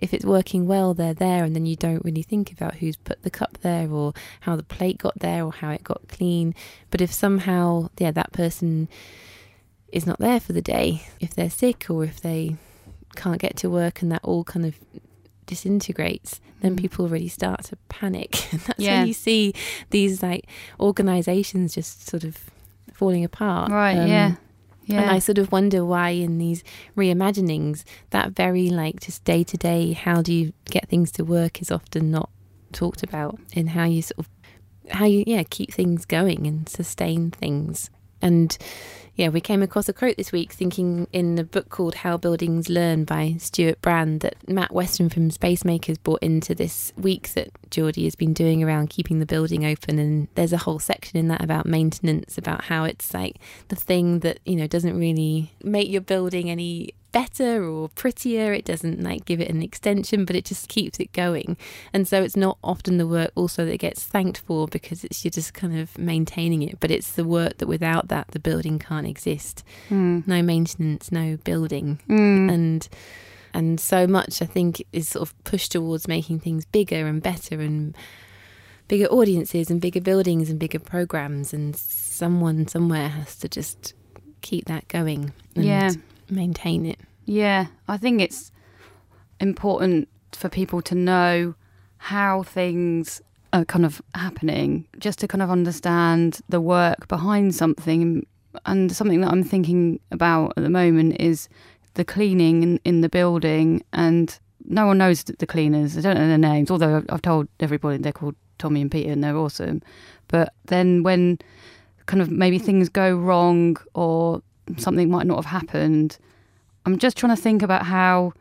if 0.00 0.12
it's 0.14 0.24
working 0.24 0.66
well, 0.66 0.94
they're 0.94 1.14
there, 1.14 1.44
and 1.44 1.54
then 1.54 1.66
you 1.66 1.76
don't 1.76 2.04
really 2.04 2.22
think 2.22 2.50
about 2.50 2.76
who's 2.76 2.96
put 2.96 3.22
the 3.22 3.30
cup 3.30 3.58
there 3.62 3.88
or 3.90 4.12
how 4.40 4.56
the 4.56 4.62
plate 4.64 4.98
got 4.98 5.18
there 5.20 5.44
or 5.44 5.52
how 5.52 5.70
it 5.70 5.84
got 5.84 6.08
clean. 6.08 6.54
But 6.90 7.00
if 7.00 7.12
somehow, 7.12 7.90
yeah, 7.98 8.10
that 8.10 8.32
person 8.32 8.88
is 9.92 10.06
not 10.06 10.18
there 10.18 10.40
for 10.40 10.52
the 10.54 10.62
day, 10.62 11.02
if 11.20 11.34
they're 11.34 11.50
sick 11.50 11.86
or 11.90 12.02
if 12.04 12.20
they 12.20 12.56
can't 13.14 13.40
get 13.40 13.56
to 13.58 13.68
work 13.70 14.00
and 14.02 14.10
that 14.10 14.20
all 14.24 14.42
kind 14.44 14.64
of 14.66 14.74
disintegrates, 15.46 16.40
then 16.60 16.74
Mm. 16.76 16.78
people 16.80 17.08
really 17.08 17.28
start 17.28 17.64
to 17.64 17.76
panic. 17.88 18.30
And 18.52 18.60
that's 18.62 18.78
Yeah. 18.80 18.98
when 19.00 19.08
you 19.08 19.14
see 19.14 19.52
these 19.90 20.22
like 20.22 20.46
organizations 20.78 21.74
just 21.74 22.08
sort 22.08 22.24
of 22.24 22.38
falling 22.92 23.24
apart. 23.24 23.70
Right, 23.70 23.98
Um, 23.98 24.08
yeah. 24.08 24.34
Yeah. 24.90 25.02
And 25.02 25.10
I 25.10 25.18
sort 25.18 25.38
of 25.38 25.52
wonder 25.52 25.84
why 25.84 26.10
in 26.10 26.38
these 26.38 26.64
reimaginings, 26.96 27.84
that 28.10 28.32
very 28.32 28.70
like 28.70 29.00
just 29.00 29.24
day 29.24 29.44
to 29.44 29.56
day, 29.56 29.92
how 29.92 30.22
do 30.22 30.32
you 30.32 30.52
get 30.70 30.88
things 30.88 31.10
to 31.12 31.24
work 31.24 31.62
is 31.62 31.70
often 31.70 32.10
not 32.10 32.30
talked 32.72 33.02
about 33.02 33.38
in 33.52 33.68
how 33.68 33.84
you 33.84 34.02
sort 34.02 34.18
of, 34.18 34.28
how 34.90 35.04
you, 35.04 35.24
yeah, 35.26 35.42
keep 35.48 35.72
things 35.72 36.04
going 36.04 36.46
and 36.46 36.68
sustain 36.68 37.30
things. 37.30 37.90
And 38.22 38.56
yeah, 39.16 39.28
we 39.28 39.40
came 39.40 39.62
across 39.62 39.88
a 39.88 39.92
quote 39.92 40.16
this 40.16 40.32
week 40.32 40.52
thinking 40.52 41.06
in 41.12 41.34
the 41.34 41.44
book 41.44 41.68
called 41.68 41.96
How 41.96 42.16
Buildings 42.16 42.68
Learn 42.68 43.04
by 43.04 43.36
Stewart 43.38 43.80
Brand 43.82 44.20
that 44.20 44.36
Matt 44.48 44.72
Weston 44.72 45.08
from 45.08 45.30
Space 45.30 45.64
Makers 45.64 45.98
brought 45.98 46.22
into 46.22 46.54
this 46.54 46.92
week 46.96 47.28
that 47.34 47.50
Jordi 47.70 48.04
has 48.04 48.14
been 48.14 48.32
doing 48.32 48.62
around 48.62 48.90
keeping 48.90 49.18
the 49.18 49.26
building 49.26 49.64
open. 49.64 49.98
And 49.98 50.28
there's 50.34 50.52
a 50.52 50.58
whole 50.58 50.78
section 50.78 51.18
in 51.18 51.28
that 51.28 51.42
about 51.42 51.66
maintenance, 51.66 52.38
about 52.38 52.64
how 52.64 52.84
it's 52.84 53.12
like 53.12 53.36
the 53.68 53.76
thing 53.76 54.20
that, 54.20 54.40
you 54.44 54.56
know, 54.56 54.66
doesn't 54.66 54.98
really 54.98 55.52
make 55.62 55.90
your 55.90 56.00
building 56.00 56.50
any 56.50 56.94
better 57.12 57.64
or 57.64 57.88
prettier. 57.90 58.52
It 58.52 58.64
doesn't 58.64 59.02
like 59.02 59.24
give 59.24 59.40
it 59.40 59.50
an 59.50 59.62
extension, 59.62 60.24
but 60.24 60.36
it 60.36 60.44
just 60.44 60.68
keeps 60.68 60.98
it 61.00 61.12
going. 61.12 61.56
And 61.92 62.06
so 62.06 62.22
it's 62.22 62.36
not 62.36 62.58
often 62.62 62.98
the 62.98 63.06
work 63.06 63.32
also 63.34 63.64
that 63.66 63.78
gets 63.78 64.02
thanked 64.04 64.38
for 64.38 64.66
because 64.68 65.04
it's 65.04 65.24
you're 65.24 65.30
just 65.30 65.54
kind 65.54 65.78
of 65.78 65.96
maintaining 65.98 66.62
it, 66.62 66.80
but 66.80 66.90
it's 66.90 67.12
the 67.12 67.24
work 67.24 67.58
that 67.58 67.66
without 67.66 68.08
that 68.08 68.28
the 68.28 68.38
building 68.38 68.78
can't 68.78 69.06
exist. 69.06 69.64
Mm. 69.88 70.26
No 70.26 70.42
maintenance, 70.42 71.10
no 71.12 71.36
building. 71.44 72.00
Mm. 72.08 72.52
And 72.52 72.88
and 73.52 73.80
so 73.80 74.06
much 74.06 74.40
I 74.42 74.46
think 74.46 74.82
is 74.92 75.08
sort 75.08 75.28
of 75.28 75.44
pushed 75.44 75.72
towards 75.72 76.06
making 76.06 76.40
things 76.40 76.64
bigger 76.66 77.06
and 77.06 77.20
better 77.22 77.60
and 77.60 77.96
bigger 78.86 79.06
audiences 79.06 79.70
and 79.70 79.80
bigger 79.80 80.00
buildings 80.00 80.50
and 80.50 80.58
bigger 80.58 80.78
programs 80.78 81.52
and 81.52 81.76
someone 81.76 82.66
somewhere 82.66 83.08
has 83.08 83.36
to 83.36 83.48
just 83.48 83.94
keep 84.40 84.64
that 84.66 84.88
going 84.88 85.32
and 85.54 85.64
Yeah. 85.64 85.90
Maintain 86.30 86.86
it. 86.86 86.98
Yeah, 87.24 87.66
I 87.88 87.96
think 87.96 88.20
it's 88.20 88.50
important 89.40 90.08
for 90.32 90.48
people 90.48 90.82
to 90.82 90.94
know 90.94 91.54
how 91.98 92.42
things 92.42 93.20
are 93.52 93.64
kind 93.64 93.84
of 93.84 94.00
happening, 94.14 94.86
just 94.98 95.18
to 95.20 95.28
kind 95.28 95.42
of 95.42 95.50
understand 95.50 96.40
the 96.48 96.60
work 96.60 97.08
behind 97.08 97.54
something. 97.54 98.26
And 98.66 98.90
something 98.90 99.20
that 99.20 99.30
I'm 99.30 99.44
thinking 99.44 100.00
about 100.10 100.54
at 100.56 100.62
the 100.62 100.70
moment 100.70 101.20
is 101.20 101.48
the 101.94 102.04
cleaning 102.04 102.62
in, 102.62 102.80
in 102.84 103.00
the 103.00 103.08
building, 103.08 103.84
and 103.92 104.36
no 104.64 104.86
one 104.86 104.98
knows 104.98 105.24
the 105.24 105.46
cleaners. 105.46 105.96
I 105.96 106.00
don't 106.00 106.16
know 106.16 106.28
their 106.28 106.38
names, 106.38 106.70
although 106.70 107.04
I've 107.08 107.22
told 107.22 107.48
everybody 107.58 107.98
they're 107.98 108.12
called 108.12 108.36
Tommy 108.58 108.80
and 108.80 108.90
Peter 108.90 109.10
and 109.10 109.24
they're 109.24 109.36
awesome. 109.36 109.82
But 110.28 110.52
then 110.66 111.02
when 111.02 111.38
kind 112.06 112.22
of 112.22 112.30
maybe 112.30 112.58
things 112.58 112.88
go 112.88 113.16
wrong 113.16 113.76
or 113.94 114.42
something 114.78 115.10
might 115.10 115.26
not 115.26 115.36
have 115.36 115.46
happened, 115.46 116.18
I'm 116.86 116.98
just 116.98 117.16
trying 117.16 117.34
to 117.34 117.40
think 117.40 117.62
about 117.62 117.86
how 117.86 118.32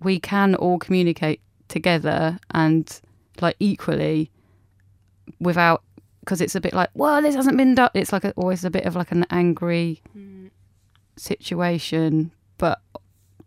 we 0.00 0.18
can 0.18 0.54
all 0.54 0.78
communicate 0.78 1.40
together 1.68 2.38
and 2.52 3.00
like 3.40 3.56
equally 3.58 4.30
without 5.40 5.82
because 6.20 6.40
it's 6.40 6.54
a 6.54 6.60
bit 6.60 6.72
like 6.72 6.90
well 6.94 7.20
this 7.20 7.34
hasn't 7.34 7.56
been 7.56 7.74
done 7.74 7.90
it's 7.94 8.12
like 8.12 8.24
a, 8.24 8.32
always 8.32 8.64
a 8.64 8.70
bit 8.70 8.84
of 8.84 8.94
like 8.94 9.10
an 9.10 9.24
angry 9.30 10.00
mm. 10.16 10.50
situation 11.16 12.30
but 12.58 12.80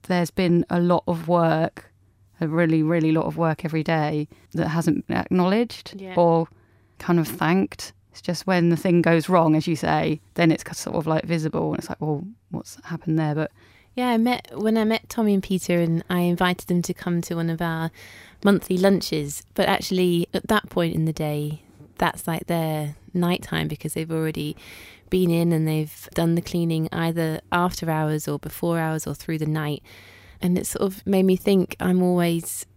there's 0.03 0.31
been 0.31 0.65
a 0.69 0.79
lot 0.79 1.03
of 1.07 1.27
work 1.27 1.91
a 2.41 2.47
really 2.47 2.83
really 2.83 3.11
lot 3.11 3.25
of 3.25 3.37
work 3.37 3.63
every 3.63 3.83
day 3.83 4.27
that 4.53 4.69
hasn't 4.69 5.05
been 5.07 5.17
acknowledged 5.17 5.95
yeah. 5.97 6.13
or 6.15 6.47
kind 6.99 7.19
of 7.19 7.27
thanked 7.27 7.93
it's 8.17 8.21
just 8.21 8.47
when 8.47 8.69
the 8.69 8.77
thing 8.77 9.01
goes 9.01 9.29
wrong 9.29 9.55
as 9.55 9.67
you 9.67 9.75
say 9.75 10.19
then 10.33 10.51
it's 10.51 10.63
sort 10.77 10.95
of 10.95 11.05
like 11.05 11.23
visible 11.23 11.69
and 11.69 11.79
it's 11.79 11.89
like 11.89 12.01
well 12.01 12.23
what's 12.49 12.77
happened 12.85 13.19
there 13.19 13.35
but 13.35 13.51
yeah, 13.97 14.09
I 14.09 14.17
met 14.17 14.51
when 14.53 14.77
I 14.77 14.83
met 14.83 15.09
Tommy 15.09 15.33
and 15.33 15.41
Peter, 15.41 15.79
and 15.79 16.03
I 16.07 16.19
invited 16.19 16.67
them 16.67 16.83
to 16.83 16.93
come 16.93 17.19
to 17.21 17.33
one 17.33 17.49
of 17.49 17.63
our 17.63 17.89
monthly 18.43 18.77
lunches. 18.77 19.41
But 19.55 19.67
actually, 19.67 20.27
at 20.35 20.49
that 20.49 20.69
point 20.69 20.93
in 20.93 21.05
the 21.05 21.13
day, 21.13 21.63
that's 21.97 22.27
like 22.27 22.45
their 22.45 22.95
nighttime 23.15 23.67
because 23.67 23.95
they've 23.95 24.11
already 24.11 24.55
been 25.09 25.31
in 25.31 25.51
and 25.51 25.67
they've 25.67 26.07
done 26.13 26.35
the 26.35 26.43
cleaning 26.43 26.87
either 26.91 27.41
after 27.51 27.89
hours 27.89 28.27
or 28.27 28.37
before 28.37 28.77
hours 28.77 29.07
or 29.07 29.15
through 29.15 29.39
the 29.39 29.47
night. 29.47 29.81
And 30.43 30.59
it 30.59 30.67
sort 30.67 30.83
of 30.83 31.05
made 31.07 31.23
me 31.23 31.35
think 31.35 31.75
I'm 31.79 32.03
always 32.03 32.67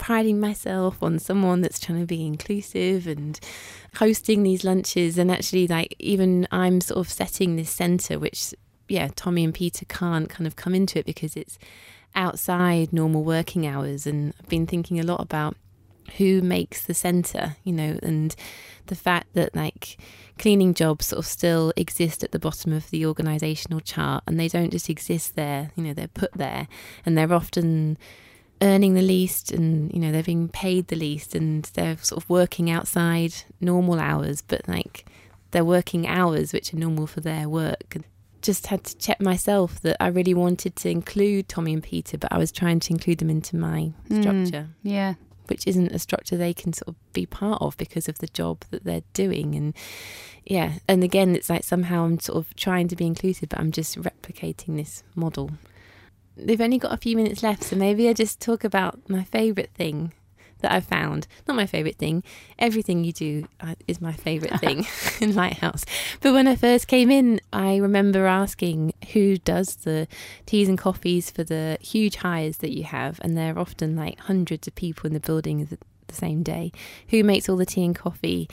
priding 0.00 0.40
myself 0.40 1.02
on 1.02 1.18
someone 1.18 1.60
that's 1.60 1.78
trying 1.78 2.00
to 2.00 2.06
be 2.06 2.26
inclusive 2.26 3.06
and 3.06 3.38
hosting 3.96 4.42
these 4.42 4.64
lunches 4.64 5.18
and 5.18 5.30
actually 5.30 5.68
like 5.68 5.94
even 5.98 6.48
I'm 6.50 6.80
sort 6.80 6.98
of 6.98 7.12
setting 7.12 7.56
this 7.56 7.70
center 7.70 8.18
which 8.18 8.54
yeah, 8.90 9.08
Tommy 9.14 9.44
and 9.44 9.54
Peter 9.54 9.84
can't 9.86 10.28
kind 10.28 10.46
of 10.46 10.56
come 10.56 10.74
into 10.74 10.98
it 10.98 11.06
because 11.06 11.36
it's 11.36 11.58
outside 12.14 12.92
normal 12.92 13.22
working 13.22 13.66
hours. 13.66 14.06
And 14.06 14.34
I've 14.40 14.48
been 14.48 14.66
thinking 14.66 14.98
a 14.98 15.04
lot 15.04 15.20
about 15.20 15.56
who 16.16 16.42
makes 16.42 16.84
the 16.84 16.92
centre, 16.94 17.56
you 17.62 17.72
know, 17.72 17.98
and 18.02 18.34
the 18.86 18.96
fact 18.96 19.28
that 19.34 19.54
like 19.54 19.96
cleaning 20.38 20.74
jobs 20.74 21.06
sort 21.06 21.20
of 21.20 21.26
still 21.26 21.72
exist 21.76 22.24
at 22.24 22.32
the 22.32 22.38
bottom 22.40 22.72
of 22.72 22.90
the 22.90 23.02
organisational 23.02 23.80
chart 23.84 24.24
and 24.26 24.40
they 24.40 24.48
don't 24.48 24.72
just 24.72 24.90
exist 24.90 25.36
there, 25.36 25.70
you 25.76 25.84
know, 25.84 25.94
they're 25.94 26.08
put 26.08 26.32
there 26.32 26.66
and 27.06 27.16
they're 27.16 27.32
often 27.32 27.96
earning 28.62 28.94
the 28.94 29.02
least 29.02 29.52
and, 29.52 29.92
you 29.92 29.98
know, 29.98 30.12
they're 30.12 30.22
being 30.22 30.48
paid 30.48 30.88
the 30.88 30.96
least 30.96 31.34
and 31.34 31.64
they're 31.74 31.96
sort 31.98 32.22
of 32.22 32.28
working 32.28 32.70
outside 32.70 33.34
normal 33.60 33.98
hours, 33.98 34.42
but 34.42 34.68
like 34.68 35.06
they're 35.50 35.64
working 35.64 36.06
hours 36.06 36.52
which 36.52 36.72
are 36.72 36.78
normal 36.78 37.06
for 37.06 37.20
their 37.20 37.48
work 37.48 37.96
just 38.42 38.68
had 38.68 38.84
to 38.84 38.96
check 38.96 39.20
myself 39.20 39.80
that 39.82 39.96
I 40.00 40.08
really 40.08 40.34
wanted 40.34 40.76
to 40.76 40.90
include 40.90 41.48
Tommy 41.48 41.72
and 41.72 41.82
Peter, 41.82 42.18
but 42.18 42.32
I 42.32 42.38
was 42.38 42.52
trying 42.52 42.80
to 42.80 42.92
include 42.92 43.18
them 43.18 43.30
into 43.30 43.56
my 43.56 43.92
hmm. 44.08 44.20
structure. 44.20 44.68
Mm, 44.68 44.74
yeah. 44.82 45.14
Which 45.48 45.66
isn't 45.66 45.90
a 45.90 45.98
structure 45.98 46.36
they 46.36 46.54
can 46.54 46.72
sort 46.72 46.88
of 46.88 47.12
be 47.12 47.26
part 47.26 47.60
of 47.60 47.76
because 47.76 48.08
of 48.08 48.18
the 48.18 48.28
job 48.28 48.64
that 48.70 48.84
they're 48.84 49.02
doing. 49.14 49.56
And 49.56 49.74
yeah, 50.44 50.74
and 50.88 51.02
again, 51.02 51.34
it's 51.34 51.50
like 51.50 51.64
somehow 51.64 52.04
I'm 52.04 52.20
sort 52.20 52.38
of 52.38 52.54
trying 52.54 52.86
to 52.88 52.96
be 52.96 53.04
inclusive, 53.04 53.48
but 53.48 53.58
I'm 53.58 53.72
just 53.72 54.00
replicating 54.00 54.76
this 54.76 55.02
model. 55.16 55.50
They've 56.46 56.60
only 56.60 56.78
got 56.78 56.92
a 56.92 56.96
few 56.96 57.16
minutes 57.16 57.42
left, 57.42 57.64
so 57.64 57.76
maybe 57.76 58.08
I 58.08 58.12
just 58.12 58.40
talk 58.40 58.64
about 58.64 59.08
my 59.08 59.24
favourite 59.24 59.70
thing 59.70 60.12
that 60.60 60.72
I've 60.72 60.84
found. 60.84 61.26
Not 61.46 61.56
my 61.56 61.66
favourite 61.66 61.96
thing. 61.96 62.22
Everything 62.58 63.04
you 63.04 63.12
do 63.12 63.48
uh, 63.60 63.74
is 63.88 64.00
my 64.00 64.12
favourite 64.12 64.60
thing 64.60 64.86
in 65.20 65.34
Lighthouse. 65.34 65.84
But 66.20 66.32
when 66.32 66.46
I 66.46 66.56
first 66.56 66.88
came 66.88 67.10
in, 67.10 67.40
I 67.52 67.76
remember 67.76 68.26
asking 68.26 68.94
who 69.12 69.36
does 69.38 69.76
the 69.76 70.06
teas 70.46 70.68
and 70.68 70.78
coffees 70.78 71.30
for 71.30 71.44
the 71.44 71.78
huge 71.80 72.16
hires 72.16 72.58
that 72.58 72.76
you 72.76 72.84
have, 72.84 73.20
and 73.22 73.36
there 73.36 73.54
are 73.54 73.58
often 73.58 73.96
like 73.96 74.18
hundreds 74.20 74.66
of 74.66 74.74
people 74.74 75.06
in 75.06 75.14
the 75.14 75.20
building 75.20 75.64
the, 75.66 75.78
the 76.06 76.14
same 76.14 76.42
day. 76.42 76.72
Who 77.08 77.24
makes 77.24 77.48
all 77.48 77.56
the 77.56 77.66
tea 77.66 77.84
and 77.84 77.94
coffee? 77.94 78.48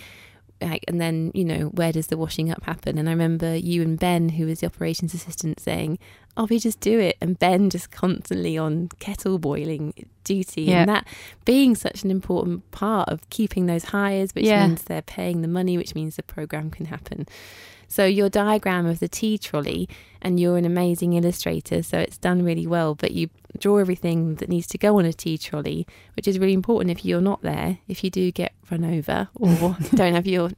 like, 0.61 0.83
and 0.87 0.99
then 0.99 1.31
you 1.33 1.45
know 1.45 1.65
where 1.67 1.91
does 1.91 2.07
the 2.07 2.17
washing 2.17 2.51
up 2.51 2.63
happen 2.63 2.97
and 2.97 3.07
i 3.07 3.11
remember 3.11 3.55
you 3.55 3.81
and 3.81 3.99
ben 3.99 4.29
who 4.29 4.45
was 4.45 4.59
the 4.59 4.65
operations 4.65 5.13
assistant 5.13 5.59
saying 5.59 5.99
oh 6.37 6.45
we 6.45 6.59
just 6.59 6.79
do 6.79 6.99
it 6.99 7.17
and 7.19 7.37
ben 7.39 7.69
just 7.69 7.91
constantly 7.91 8.57
on 8.57 8.87
kettle 8.99 9.37
boiling 9.37 9.93
duty 10.23 10.63
yeah. 10.63 10.81
and 10.81 10.89
that 10.89 11.05
being 11.45 11.75
such 11.75 12.03
an 12.03 12.11
important 12.11 12.69
part 12.71 13.07
of 13.09 13.27
keeping 13.29 13.65
those 13.65 13.85
hires 13.85 14.33
which 14.33 14.45
yeah. 14.45 14.67
means 14.67 14.83
they're 14.83 15.01
paying 15.01 15.41
the 15.41 15.47
money 15.47 15.77
which 15.77 15.95
means 15.95 16.15
the 16.15 16.23
program 16.23 16.69
can 16.69 16.85
happen 16.85 17.25
so 17.87 18.05
your 18.05 18.29
diagram 18.29 18.85
of 18.85 18.99
the 18.99 19.07
tea 19.07 19.37
trolley, 19.37 19.87
and 20.21 20.39
you're 20.39 20.57
an 20.57 20.65
amazing 20.65 21.13
illustrator, 21.13 21.81
so 21.81 21.97
it's 21.97 22.17
done 22.17 22.43
really 22.43 22.67
well. 22.67 22.95
But 22.95 23.11
you 23.11 23.29
draw 23.57 23.77
everything 23.77 24.35
that 24.35 24.49
needs 24.49 24.67
to 24.67 24.77
go 24.77 24.99
on 24.99 25.05
a 25.05 25.13
tea 25.13 25.37
trolley, 25.37 25.87
which 26.15 26.27
is 26.27 26.37
really 26.37 26.53
important 26.53 26.91
if 26.91 27.05
you're 27.05 27.21
not 27.21 27.41
there. 27.41 27.79
If 27.87 28.03
you 28.03 28.09
do 28.09 28.31
get 28.31 28.53
run 28.69 28.83
over 28.83 29.29
or 29.35 29.77
don't 29.95 30.13
have 30.13 30.27
your 30.27 30.51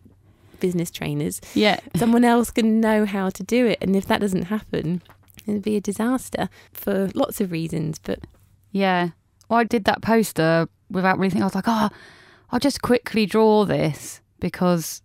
business 0.60 0.90
trainers, 0.90 1.40
yeah, 1.54 1.80
someone 1.96 2.26
else 2.26 2.52
can 2.52 2.82
know 2.82 3.06
how 3.06 3.30
to 3.30 3.44
do 3.44 3.68
it. 3.68 3.78
And 3.82 3.96
if 3.96 4.08
that 4.08 4.22
doesn't 4.22 4.44
happen, 4.44 5.02
it'd 5.50 5.64
be 5.64 5.78
a 5.78 5.82
disaster 5.82 6.50
for 6.72 7.10
lots 7.14 7.42
of 7.42 7.52
reasons. 7.52 8.00
But 8.00 8.26
yeah, 8.72 9.10
well, 9.50 9.60
I 9.60 9.64
did 9.64 9.86
that 9.86 10.02
poster 10.02 10.68
without 10.90 11.18
really 11.18 11.30
thinking. 11.30 11.44
I 11.44 11.48
was 11.48 11.56
like, 11.56 11.68
oh, 11.68 11.90
I'll 12.52 12.60
just 12.60 12.82
quickly 12.82 13.26
draw 13.26 13.66
this 13.66 14.22
because 14.40 15.02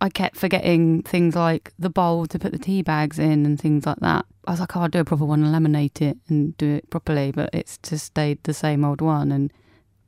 I 0.00 0.10
kept 0.10 0.36
forgetting 0.36 1.02
things 1.02 1.34
like 1.34 1.72
the 1.78 1.90
bowl 1.90 2.26
to 2.26 2.38
put 2.38 2.52
the 2.52 2.58
tea 2.58 2.82
bags 2.82 3.18
in 3.18 3.46
and 3.46 3.58
things 3.60 3.86
like 3.86 4.00
that. 4.00 4.26
I 4.46 4.50
was 4.50 4.60
like, 4.60 4.76
oh, 4.76 4.80
I'll 4.80 4.88
do 4.88 5.00
a 5.00 5.04
proper 5.04 5.24
one 5.24 5.42
and 5.42 5.54
laminate 5.54 6.02
it 6.02 6.18
and 6.28 6.56
do 6.58 6.74
it 6.74 6.90
properly, 6.90 7.32
but 7.32 7.50
it's 7.52 7.78
just 7.78 8.06
stayed 8.06 8.42
the 8.44 8.52
same 8.52 8.84
old 8.84 9.00
one. 9.00 9.32
And 9.32 9.52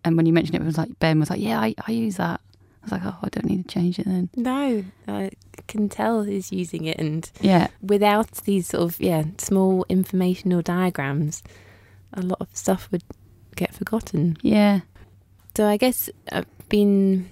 and 0.04 0.16
when 0.16 0.26
you 0.26 0.32
mentioned 0.32 0.54
it, 0.54 0.62
it 0.62 0.66
was 0.66 0.78
like 0.78 0.98
Ben 0.98 1.18
was 1.18 1.30
like, 1.30 1.40
yeah, 1.40 1.58
I, 1.60 1.74
I 1.86 1.90
use 1.92 2.16
that. 2.16 2.40
I 2.86 2.94
was 2.94 3.04
like, 3.04 3.14
oh, 3.14 3.18
I 3.22 3.28
don't 3.28 3.46
need 3.46 3.68
to 3.68 3.74
change 3.74 3.98
it 3.98 4.06
then. 4.06 4.30
No, 4.36 4.84
I 5.08 5.30
can 5.66 5.88
tell 5.88 6.22
he's 6.22 6.52
using 6.52 6.84
it, 6.84 6.98
and 6.98 7.28
yeah, 7.40 7.68
without 7.82 8.30
these 8.44 8.68
sort 8.68 8.84
of 8.84 9.00
yeah 9.00 9.24
small 9.38 9.84
informational 9.88 10.62
diagrams, 10.62 11.42
a 12.12 12.22
lot 12.22 12.40
of 12.40 12.48
stuff 12.56 12.88
would 12.92 13.02
get 13.56 13.74
forgotten. 13.74 14.36
Yeah. 14.42 14.80
So 15.56 15.66
I 15.66 15.76
guess 15.78 16.10
I've 16.30 16.46
been 16.68 17.30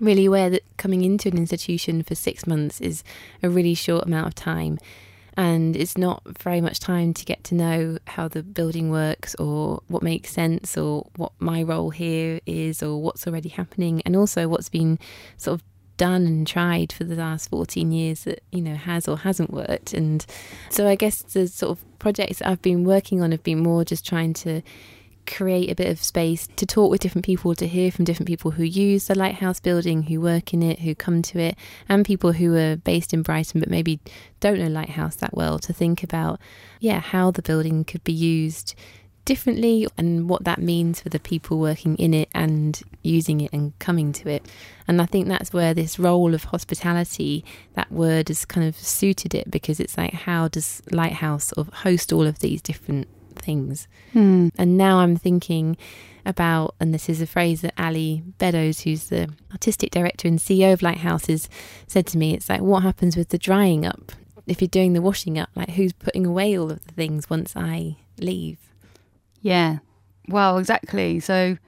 really 0.00 0.24
aware 0.24 0.48
that 0.50 0.62
coming 0.76 1.02
into 1.02 1.28
an 1.28 1.36
institution 1.36 2.02
for 2.02 2.14
six 2.14 2.46
months 2.46 2.80
is 2.80 3.04
a 3.42 3.50
really 3.50 3.74
short 3.74 4.06
amount 4.06 4.28
of 4.28 4.34
time. 4.34 4.78
And 5.36 5.76
it's 5.76 5.96
not 5.96 6.22
very 6.42 6.60
much 6.60 6.80
time 6.80 7.14
to 7.14 7.24
get 7.24 7.42
to 7.44 7.54
know 7.54 7.98
how 8.06 8.28
the 8.28 8.42
building 8.42 8.90
works 8.90 9.34
or 9.36 9.82
what 9.88 10.02
makes 10.02 10.30
sense 10.30 10.76
or 10.76 11.08
what 11.16 11.32
my 11.38 11.62
role 11.62 11.90
here 11.90 12.40
is 12.46 12.82
or 12.82 13.00
what's 13.00 13.26
already 13.26 13.48
happening 13.48 14.02
and 14.04 14.14
also 14.14 14.48
what's 14.48 14.68
been 14.68 14.98
sort 15.38 15.60
of 15.60 15.64
done 15.96 16.26
and 16.26 16.46
tried 16.46 16.92
for 16.92 17.04
the 17.04 17.14
last 17.14 17.48
14 17.50 17.92
years 17.92 18.24
that 18.24 18.42
you 18.50 18.60
know 18.60 18.74
has 18.74 19.06
or 19.06 19.18
hasn't 19.18 19.50
worked. 19.50 19.92
And 19.92 20.24
so 20.68 20.88
i 20.88 20.94
guess 20.94 21.22
the 21.22 21.46
sort 21.46 21.78
of 21.78 21.98
projects 21.98 22.42
i've 22.42 22.62
been 22.62 22.84
working 22.84 23.22
on 23.22 23.30
have 23.30 23.42
been 23.44 23.60
more 23.60 23.84
just 23.84 24.04
trying 24.04 24.32
to 24.34 24.62
create 25.26 25.70
a 25.70 25.74
bit 25.74 25.88
of 25.88 26.02
space 26.02 26.48
to 26.56 26.66
talk 26.66 26.90
with 26.90 27.00
different 27.00 27.24
people, 27.24 27.54
to 27.54 27.66
hear 27.66 27.90
from 27.90 28.04
different 28.04 28.26
people 28.26 28.52
who 28.52 28.64
use 28.64 29.06
the 29.06 29.18
lighthouse 29.18 29.60
building, 29.60 30.04
who 30.04 30.20
work 30.20 30.52
in 30.52 30.62
it, 30.62 30.80
who 30.80 30.94
come 30.94 31.22
to 31.22 31.38
it, 31.38 31.56
and 31.88 32.04
people 32.04 32.32
who 32.32 32.56
are 32.56 32.76
based 32.76 33.12
in 33.12 33.22
Brighton 33.22 33.60
but 33.60 33.70
maybe 33.70 34.00
don't 34.40 34.58
know 34.58 34.68
Lighthouse 34.68 35.16
that 35.16 35.34
well, 35.34 35.58
to 35.60 35.72
think 35.72 36.02
about, 36.02 36.40
yeah, 36.80 37.00
how 37.00 37.30
the 37.30 37.42
building 37.42 37.84
could 37.84 38.02
be 38.04 38.12
used 38.12 38.74
differently 39.24 39.86
and 39.96 40.28
what 40.28 40.44
that 40.44 40.60
means 40.60 41.00
for 41.00 41.08
the 41.08 41.20
people 41.20 41.58
working 41.58 41.96
in 41.96 42.12
it 42.12 42.28
and 42.34 42.82
using 43.02 43.40
it 43.40 43.52
and 43.52 43.78
coming 43.78 44.12
to 44.12 44.28
it. 44.28 44.44
And 44.88 45.00
I 45.00 45.06
think 45.06 45.28
that's 45.28 45.52
where 45.52 45.74
this 45.74 45.98
role 45.98 46.34
of 46.34 46.44
hospitality, 46.44 47.44
that 47.74 47.90
word 47.92 48.28
has 48.28 48.44
kind 48.44 48.66
of 48.66 48.76
suited 48.76 49.34
it 49.34 49.50
because 49.50 49.78
it's 49.78 49.96
like, 49.96 50.12
how 50.12 50.48
does 50.48 50.82
Lighthouse 50.90 51.44
sort 51.44 51.68
of 51.68 51.74
host 51.74 52.12
all 52.12 52.26
of 52.26 52.40
these 52.40 52.60
different 52.60 53.06
things. 53.42 53.88
Hmm. 54.12 54.48
And 54.56 54.76
now 54.76 54.98
I'm 54.98 55.16
thinking 55.16 55.76
about, 56.24 56.74
and 56.80 56.94
this 56.94 57.08
is 57.08 57.20
a 57.20 57.26
phrase 57.26 57.62
that 57.62 57.74
Alli 57.78 58.22
Beddoes, 58.38 58.80
who's 58.80 59.08
the 59.08 59.28
artistic 59.50 59.90
director 59.90 60.28
and 60.28 60.38
CEO 60.38 60.72
of 60.72 60.82
Lighthouses, 60.82 61.48
said 61.86 62.06
to 62.08 62.18
me. 62.18 62.34
It's 62.34 62.48
like, 62.48 62.60
what 62.60 62.82
happens 62.82 63.16
with 63.16 63.30
the 63.30 63.38
drying 63.38 63.84
up? 63.84 64.12
If 64.46 64.60
you're 64.60 64.68
doing 64.68 64.92
the 64.92 65.02
washing 65.02 65.38
up, 65.38 65.50
like 65.54 65.70
who's 65.70 65.92
putting 65.92 66.26
away 66.26 66.58
all 66.58 66.70
of 66.70 66.84
the 66.84 66.92
things 66.92 67.30
once 67.30 67.54
I 67.56 67.96
leave? 68.18 68.58
Yeah. 69.40 69.78
Well, 70.28 70.58
exactly. 70.58 71.20
So 71.20 71.58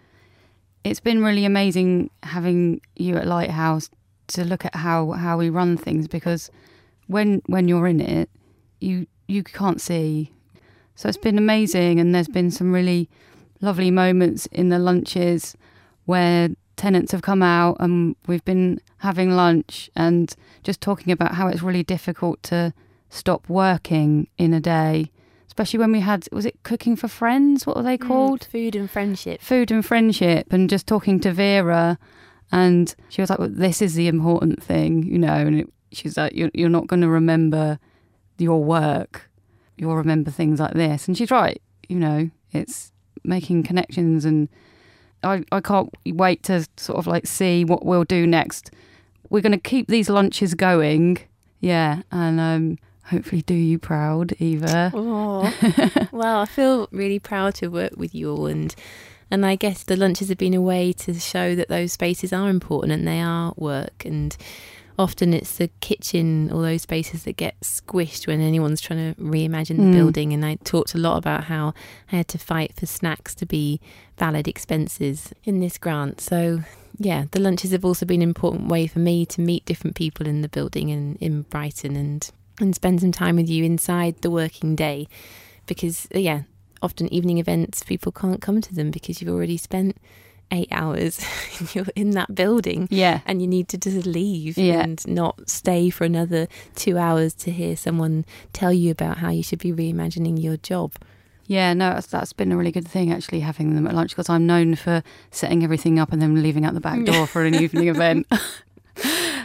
it's 0.82 1.00
been 1.00 1.22
really 1.22 1.44
amazing 1.44 2.10
having 2.22 2.80
you 2.96 3.16
at 3.16 3.26
Lighthouse 3.26 3.90
to 4.28 4.44
look 4.44 4.64
at 4.64 4.74
how, 4.74 5.12
how 5.12 5.38
we 5.38 5.50
run 5.50 5.76
things 5.76 6.08
because 6.08 6.50
when 7.06 7.42
when 7.46 7.68
you're 7.68 7.86
in 7.86 8.00
it, 8.00 8.30
you 8.80 9.06
you 9.26 9.42
can't 9.42 9.80
see. 9.80 10.30
So 10.94 11.08
it's 11.08 11.18
been 11.18 11.38
amazing, 11.38 11.98
and 12.00 12.14
there's 12.14 12.28
been 12.28 12.50
some 12.50 12.72
really 12.72 13.08
lovely 13.60 13.90
moments 13.90 14.46
in 14.46 14.68
the 14.68 14.78
lunches 14.78 15.56
where 16.04 16.50
tenants 16.76 17.12
have 17.12 17.22
come 17.22 17.42
out 17.42 17.76
and 17.78 18.16
we've 18.26 18.44
been 18.44 18.80
having 18.98 19.30
lunch 19.30 19.88
and 19.94 20.34
just 20.62 20.80
talking 20.80 21.12
about 21.12 21.34
how 21.34 21.46
it's 21.46 21.62
really 21.62 21.82
difficult 21.82 22.42
to 22.42 22.74
stop 23.08 23.48
working 23.48 24.26
in 24.36 24.52
a 24.52 24.60
day 24.60 25.10
especially 25.46 25.78
when 25.78 25.92
we 25.92 26.00
had 26.00 26.26
was 26.32 26.44
it 26.44 26.60
cooking 26.64 26.96
for 26.96 27.06
friends? 27.06 27.64
What 27.64 27.76
were 27.76 27.84
they 27.84 27.96
called? 27.96 28.40
mm, 28.40 28.46
food 28.46 28.74
and 28.74 28.90
friendship. 28.90 29.40
Food 29.40 29.70
and 29.70 29.86
friendship 29.86 30.52
and 30.52 30.68
just 30.68 30.88
talking 30.88 31.20
to 31.20 31.32
vera 31.32 31.96
and 32.50 32.92
she 33.08 33.20
was 33.22 33.30
like 33.30 33.38
well, 33.38 33.48
this 33.48 33.80
is 33.80 33.94
the 33.94 34.08
important 34.08 34.62
thing 34.62 35.04
you 35.04 35.18
know 35.18 35.32
and 35.32 35.60
it, 35.60 35.72
she's 35.92 36.16
like 36.16 36.34
you're, 36.34 36.50
you're 36.54 36.68
not 36.68 36.88
going 36.88 37.02
to 37.02 37.08
remember 37.08 37.78
your 38.36 38.64
work 38.64 39.30
you'll 39.76 39.96
remember 39.96 40.30
things 40.30 40.60
like 40.60 40.74
this 40.74 41.08
and 41.08 41.16
she's 41.16 41.30
right 41.30 41.60
you 41.88 41.96
know 41.96 42.30
it's 42.52 42.92
making 43.24 43.62
connections 43.62 44.24
and 44.24 44.48
I, 45.24 45.44
I 45.50 45.60
can't 45.60 45.92
wait 46.06 46.42
to 46.44 46.66
sort 46.76 46.98
of 46.98 47.06
like 47.06 47.26
see 47.26 47.64
what 47.64 47.84
we'll 47.84 48.04
do 48.04 48.26
next. 48.26 48.70
We're 49.30 49.40
going 49.40 49.52
to 49.52 49.58
keep 49.58 49.88
these 49.88 50.10
lunches 50.10 50.54
going. 50.54 51.18
Yeah. 51.60 52.02
And 52.12 52.38
um, 52.38 52.78
hopefully 53.04 53.42
do 53.42 53.54
you 53.54 53.78
proud, 53.78 54.34
Eva. 54.38 54.92
Oh, 54.94 55.52
well, 56.12 56.40
I 56.40 56.44
feel 56.44 56.88
really 56.92 57.18
proud 57.18 57.54
to 57.56 57.68
work 57.68 57.92
with 57.96 58.14
you 58.14 58.30
all. 58.30 58.46
And, 58.46 58.74
and 59.30 59.44
I 59.46 59.56
guess 59.56 59.82
the 59.82 59.96
lunches 59.96 60.28
have 60.28 60.38
been 60.38 60.54
a 60.54 60.60
way 60.60 60.92
to 60.92 61.14
show 61.14 61.54
that 61.54 61.68
those 61.68 61.92
spaces 61.92 62.32
are 62.32 62.48
important 62.48 62.92
and 62.92 63.08
they 63.08 63.20
are 63.20 63.54
work. 63.56 64.04
And 64.04 64.36
often 64.98 65.34
it's 65.34 65.56
the 65.56 65.68
kitchen 65.80 66.50
or 66.52 66.62
those 66.62 66.82
spaces 66.82 67.24
that 67.24 67.36
get 67.36 67.58
squished 67.60 68.26
when 68.26 68.40
anyone's 68.40 68.80
trying 68.80 69.14
to 69.14 69.20
reimagine 69.20 69.76
the 69.76 69.82
mm. 69.82 69.92
building. 69.92 70.32
And 70.32 70.44
I 70.44 70.56
talked 70.64 70.94
a 70.94 70.98
lot 70.98 71.16
about 71.16 71.44
how 71.44 71.74
I 72.12 72.16
had 72.16 72.28
to 72.28 72.38
fight 72.38 72.74
for 72.76 72.86
snacks 72.86 73.34
to 73.36 73.46
be 73.46 73.80
valid 74.18 74.46
expenses 74.46 75.32
in 75.44 75.60
this 75.60 75.78
grant. 75.78 76.20
So, 76.20 76.60
yeah, 76.98 77.24
the 77.32 77.40
lunches 77.40 77.72
have 77.72 77.84
also 77.84 78.06
been 78.06 78.22
an 78.22 78.28
important 78.28 78.68
way 78.68 78.86
for 78.86 79.00
me 79.00 79.26
to 79.26 79.40
meet 79.40 79.64
different 79.64 79.96
people 79.96 80.26
in 80.26 80.42
the 80.42 80.48
building 80.48 80.90
and 80.90 81.16
in 81.16 81.42
Brighton 81.42 81.96
and, 81.96 82.30
and 82.60 82.74
spend 82.74 83.00
some 83.00 83.12
time 83.12 83.36
with 83.36 83.48
you 83.48 83.64
inside 83.64 84.22
the 84.22 84.30
working 84.30 84.76
day. 84.76 85.08
Because, 85.66 86.06
yeah, 86.12 86.42
often 86.82 87.12
evening 87.12 87.38
events, 87.38 87.82
people 87.82 88.12
can't 88.12 88.40
come 88.40 88.60
to 88.60 88.74
them 88.74 88.90
because 88.92 89.20
you've 89.20 89.34
already 89.34 89.56
spent 89.56 89.96
eight 90.50 90.68
hours 90.70 91.24
you're 91.74 91.86
in 91.94 92.10
that 92.12 92.34
building. 92.34 92.88
Yeah. 92.90 93.20
And 93.26 93.40
you 93.40 93.48
need 93.48 93.68
to 93.68 93.78
just 93.78 94.06
leave 94.06 94.56
yeah. 94.58 94.80
and 94.80 95.06
not 95.06 95.48
stay 95.48 95.90
for 95.90 96.04
another 96.04 96.48
two 96.74 96.98
hours 96.98 97.34
to 97.34 97.50
hear 97.50 97.76
someone 97.76 98.24
tell 98.52 98.72
you 98.72 98.90
about 98.90 99.18
how 99.18 99.30
you 99.30 99.42
should 99.42 99.58
be 99.58 99.72
reimagining 99.72 100.40
your 100.42 100.56
job. 100.56 100.92
Yeah 101.46 101.74
no 101.74 101.90
that's, 101.90 102.06
that's 102.06 102.32
been 102.32 102.52
a 102.52 102.56
really 102.56 102.72
good 102.72 102.88
thing 102.88 103.12
actually 103.12 103.40
having 103.40 103.74
them 103.74 103.86
at 103.86 103.94
lunch 103.94 104.12
because 104.12 104.30
i'm 104.30 104.46
known 104.46 104.76
for 104.76 105.02
setting 105.30 105.62
everything 105.62 105.98
up 105.98 106.10
and 106.10 106.22
then 106.22 106.42
leaving 106.42 106.64
out 106.64 106.72
the 106.72 106.80
back 106.80 107.04
door 107.04 107.26
for 107.26 107.44
an 107.44 107.54
evening 107.62 107.88
event. 107.88 108.26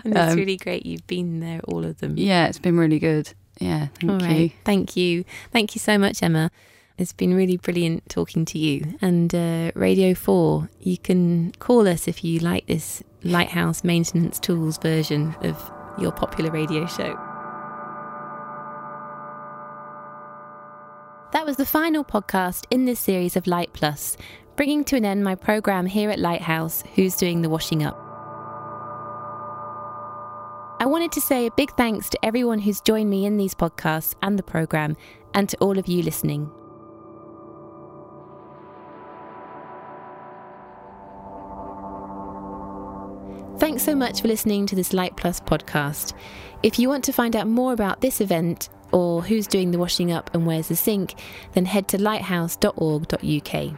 And 0.05 0.15
it's 0.15 0.31
um, 0.31 0.37
really 0.37 0.55
great 0.55 0.85
you've 0.85 1.05
been 1.07 1.41
there 1.41 1.59
all 1.67 1.83
of 1.83 1.99
them. 1.99 2.13
Yeah 2.15 2.47
it's 2.47 2.59
been 2.59 2.77
really 2.77 2.99
good. 2.99 3.33
Yeah 3.59 3.87
thank 3.99 4.21
you. 4.23 4.51
Thank 4.63 4.95
you. 4.95 5.25
Thank 5.51 5.75
you 5.75 5.79
so 5.79 5.97
much 5.97 6.23
emma 6.23 6.51
it's 6.99 7.13
been 7.13 7.33
really 7.33 7.55
brilliant 7.55 8.07
talking 8.09 8.43
to 8.45 8.59
you. 8.59 8.97
And 9.01 9.33
uh, 9.33 9.71
Radio 9.73 10.13
4, 10.13 10.69
you 10.81 10.97
can 10.97 11.53
call 11.53 11.87
us 11.87 12.07
if 12.07 12.23
you 12.23 12.39
like 12.39 12.67
this 12.67 13.01
Lighthouse 13.23 13.83
Maintenance 13.83 14.39
Tools 14.39 14.77
version 14.77 15.33
of 15.41 15.71
your 15.97 16.11
popular 16.11 16.51
radio 16.51 16.85
show. 16.85 17.17
That 21.31 21.45
was 21.45 21.55
the 21.55 21.65
final 21.65 22.03
podcast 22.03 22.65
in 22.69 22.85
this 22.85 22.99
series 22.99 23.37
of 23.37 23.47
Light 23.47 23.71
Plus, 23.71 24.17
bringing 24.57 24.83
to 24.85 24.97
an 24.97 25.05
end 25.05 25.23
my 25.23 25.35
programme 25.35 25.85
here 25.85 26.09
at 26.09 26.19
Lighthouse 26.19 26.83
Who's 26.95 27.15
Doing 27.15 27.41
the 27.41 27.49
Washing 27.49 27.81
Up? 27.83 27.97
I 30.81 30.85
wanted 30.85 31.11
to 31.13 31.21
say 31.21 31.45
a 31.45 31.51
big 31.51 31.71
thanks 31.75 32.09
to 32.09 32.25
everyone 32.25 32.59
who's 32.59 32.81
joined 32.81 33.09
me 33.09 33.25
in 33.25 33.37
these 33.37 33.53
podcasts 33.53 34.15
and 34.21 34.39
the 34.39 34.43
programme, 34.43 34.97
and 35.33 35.47
to 35.47 35.57
all 35.57 35.77
of 35.77 35.87
you 35.87 36.01
listening. 36.01 36.49
Much 43.99 44.21
for 44.21 44.29
listening 44.29 44.65
to 44.65 44.75
this 44.75 44.93
Light 44.93 45.15
Plus 45.17 45.41
podcast. 45.41 46.13
If 46.63 46.79
you 46.79 46.87
want 46.87 47.03
to 47.03 47.13
find 47.13 47.35
out 47.35 47.47
more 47.47 47.73
about 47.73 47.99
this 47.99 48.21
event 48.21 48.69
or 48.93 49.21
who's 49.21 49.45
doing 49.45 49.71
the 49.71 49.77
washing 49.77 50.11
up 50.11 50.33
and 50.33 50.47
where's 50.47 50.69
the 50.69 50.75
sink, 50.75 51.15
then 51.53 51.65
head 51.65 51.89
to 51.89 51.97
lighthouse.org.uk. 51.97 53.77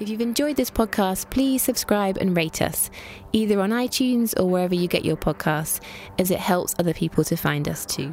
If 0.00 0.08
you've 0.08 0.20
enjoyed 0.20 0.56
this 0.56 0.70
podcast, 0.70 1.30
please 1.30 1.62
subscribe 1.62 2.16
and 2.16 2.36
rate 2.36 2.60
us, 2.60 2.90
either 3.32 3.60
on 3.60 3.70
iTunes 3.70 4.38
or 4.38 4.46
wherever 4.46 4.74
you 4.74 4.88
get 4.88 5.04
your 5.04 5.16
podcasts, 5.16 5.80
as 6.18 6.30
it 6.30 6.40
helps 6.40 6.74
other 6.78 6.94
people 6.94 7.22
to 7.24 7.36
find 7.36 7.68
us 7.68 7.86
too. 7.86 8.12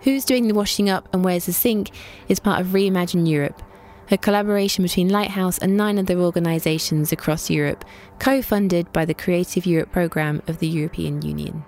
Who's 0.00 0.24
Doing 0.24 0.48
the 0.48 0.54
Washing 0.54 0.88
Up 0.88 1.08
and 1.12 1.22
Where's 1.22 1.46
the 1.46 1.52
Sink 1.52 1.90
is 2.28 2.40
part 2.40 2.60
of 2.60 2.68
Reimagine 2.68 3.28
Europe, 3.28 3.62
a 4.12 4.18
collaboration 4.18 4.82
between 4.82 5.08
Lighthouse 5.08 5.58
and 5.58 5.76
nine 5.76 5.98
other 5.98 6.18
organisations 6.18 7.12
across 7.12 7.50
Europe, 7.50 7.84
co 8.18 8.42
funded 8.42 8.92
by 8.92 9.04
the 9.04 9.14
Creative 9.14 9.66
Europe 9.66 9.92
programme 9.92 10.42
of 10.46 10.58
the 10.58 10.68
European 10.68 11.22
Union. 11.22 11.64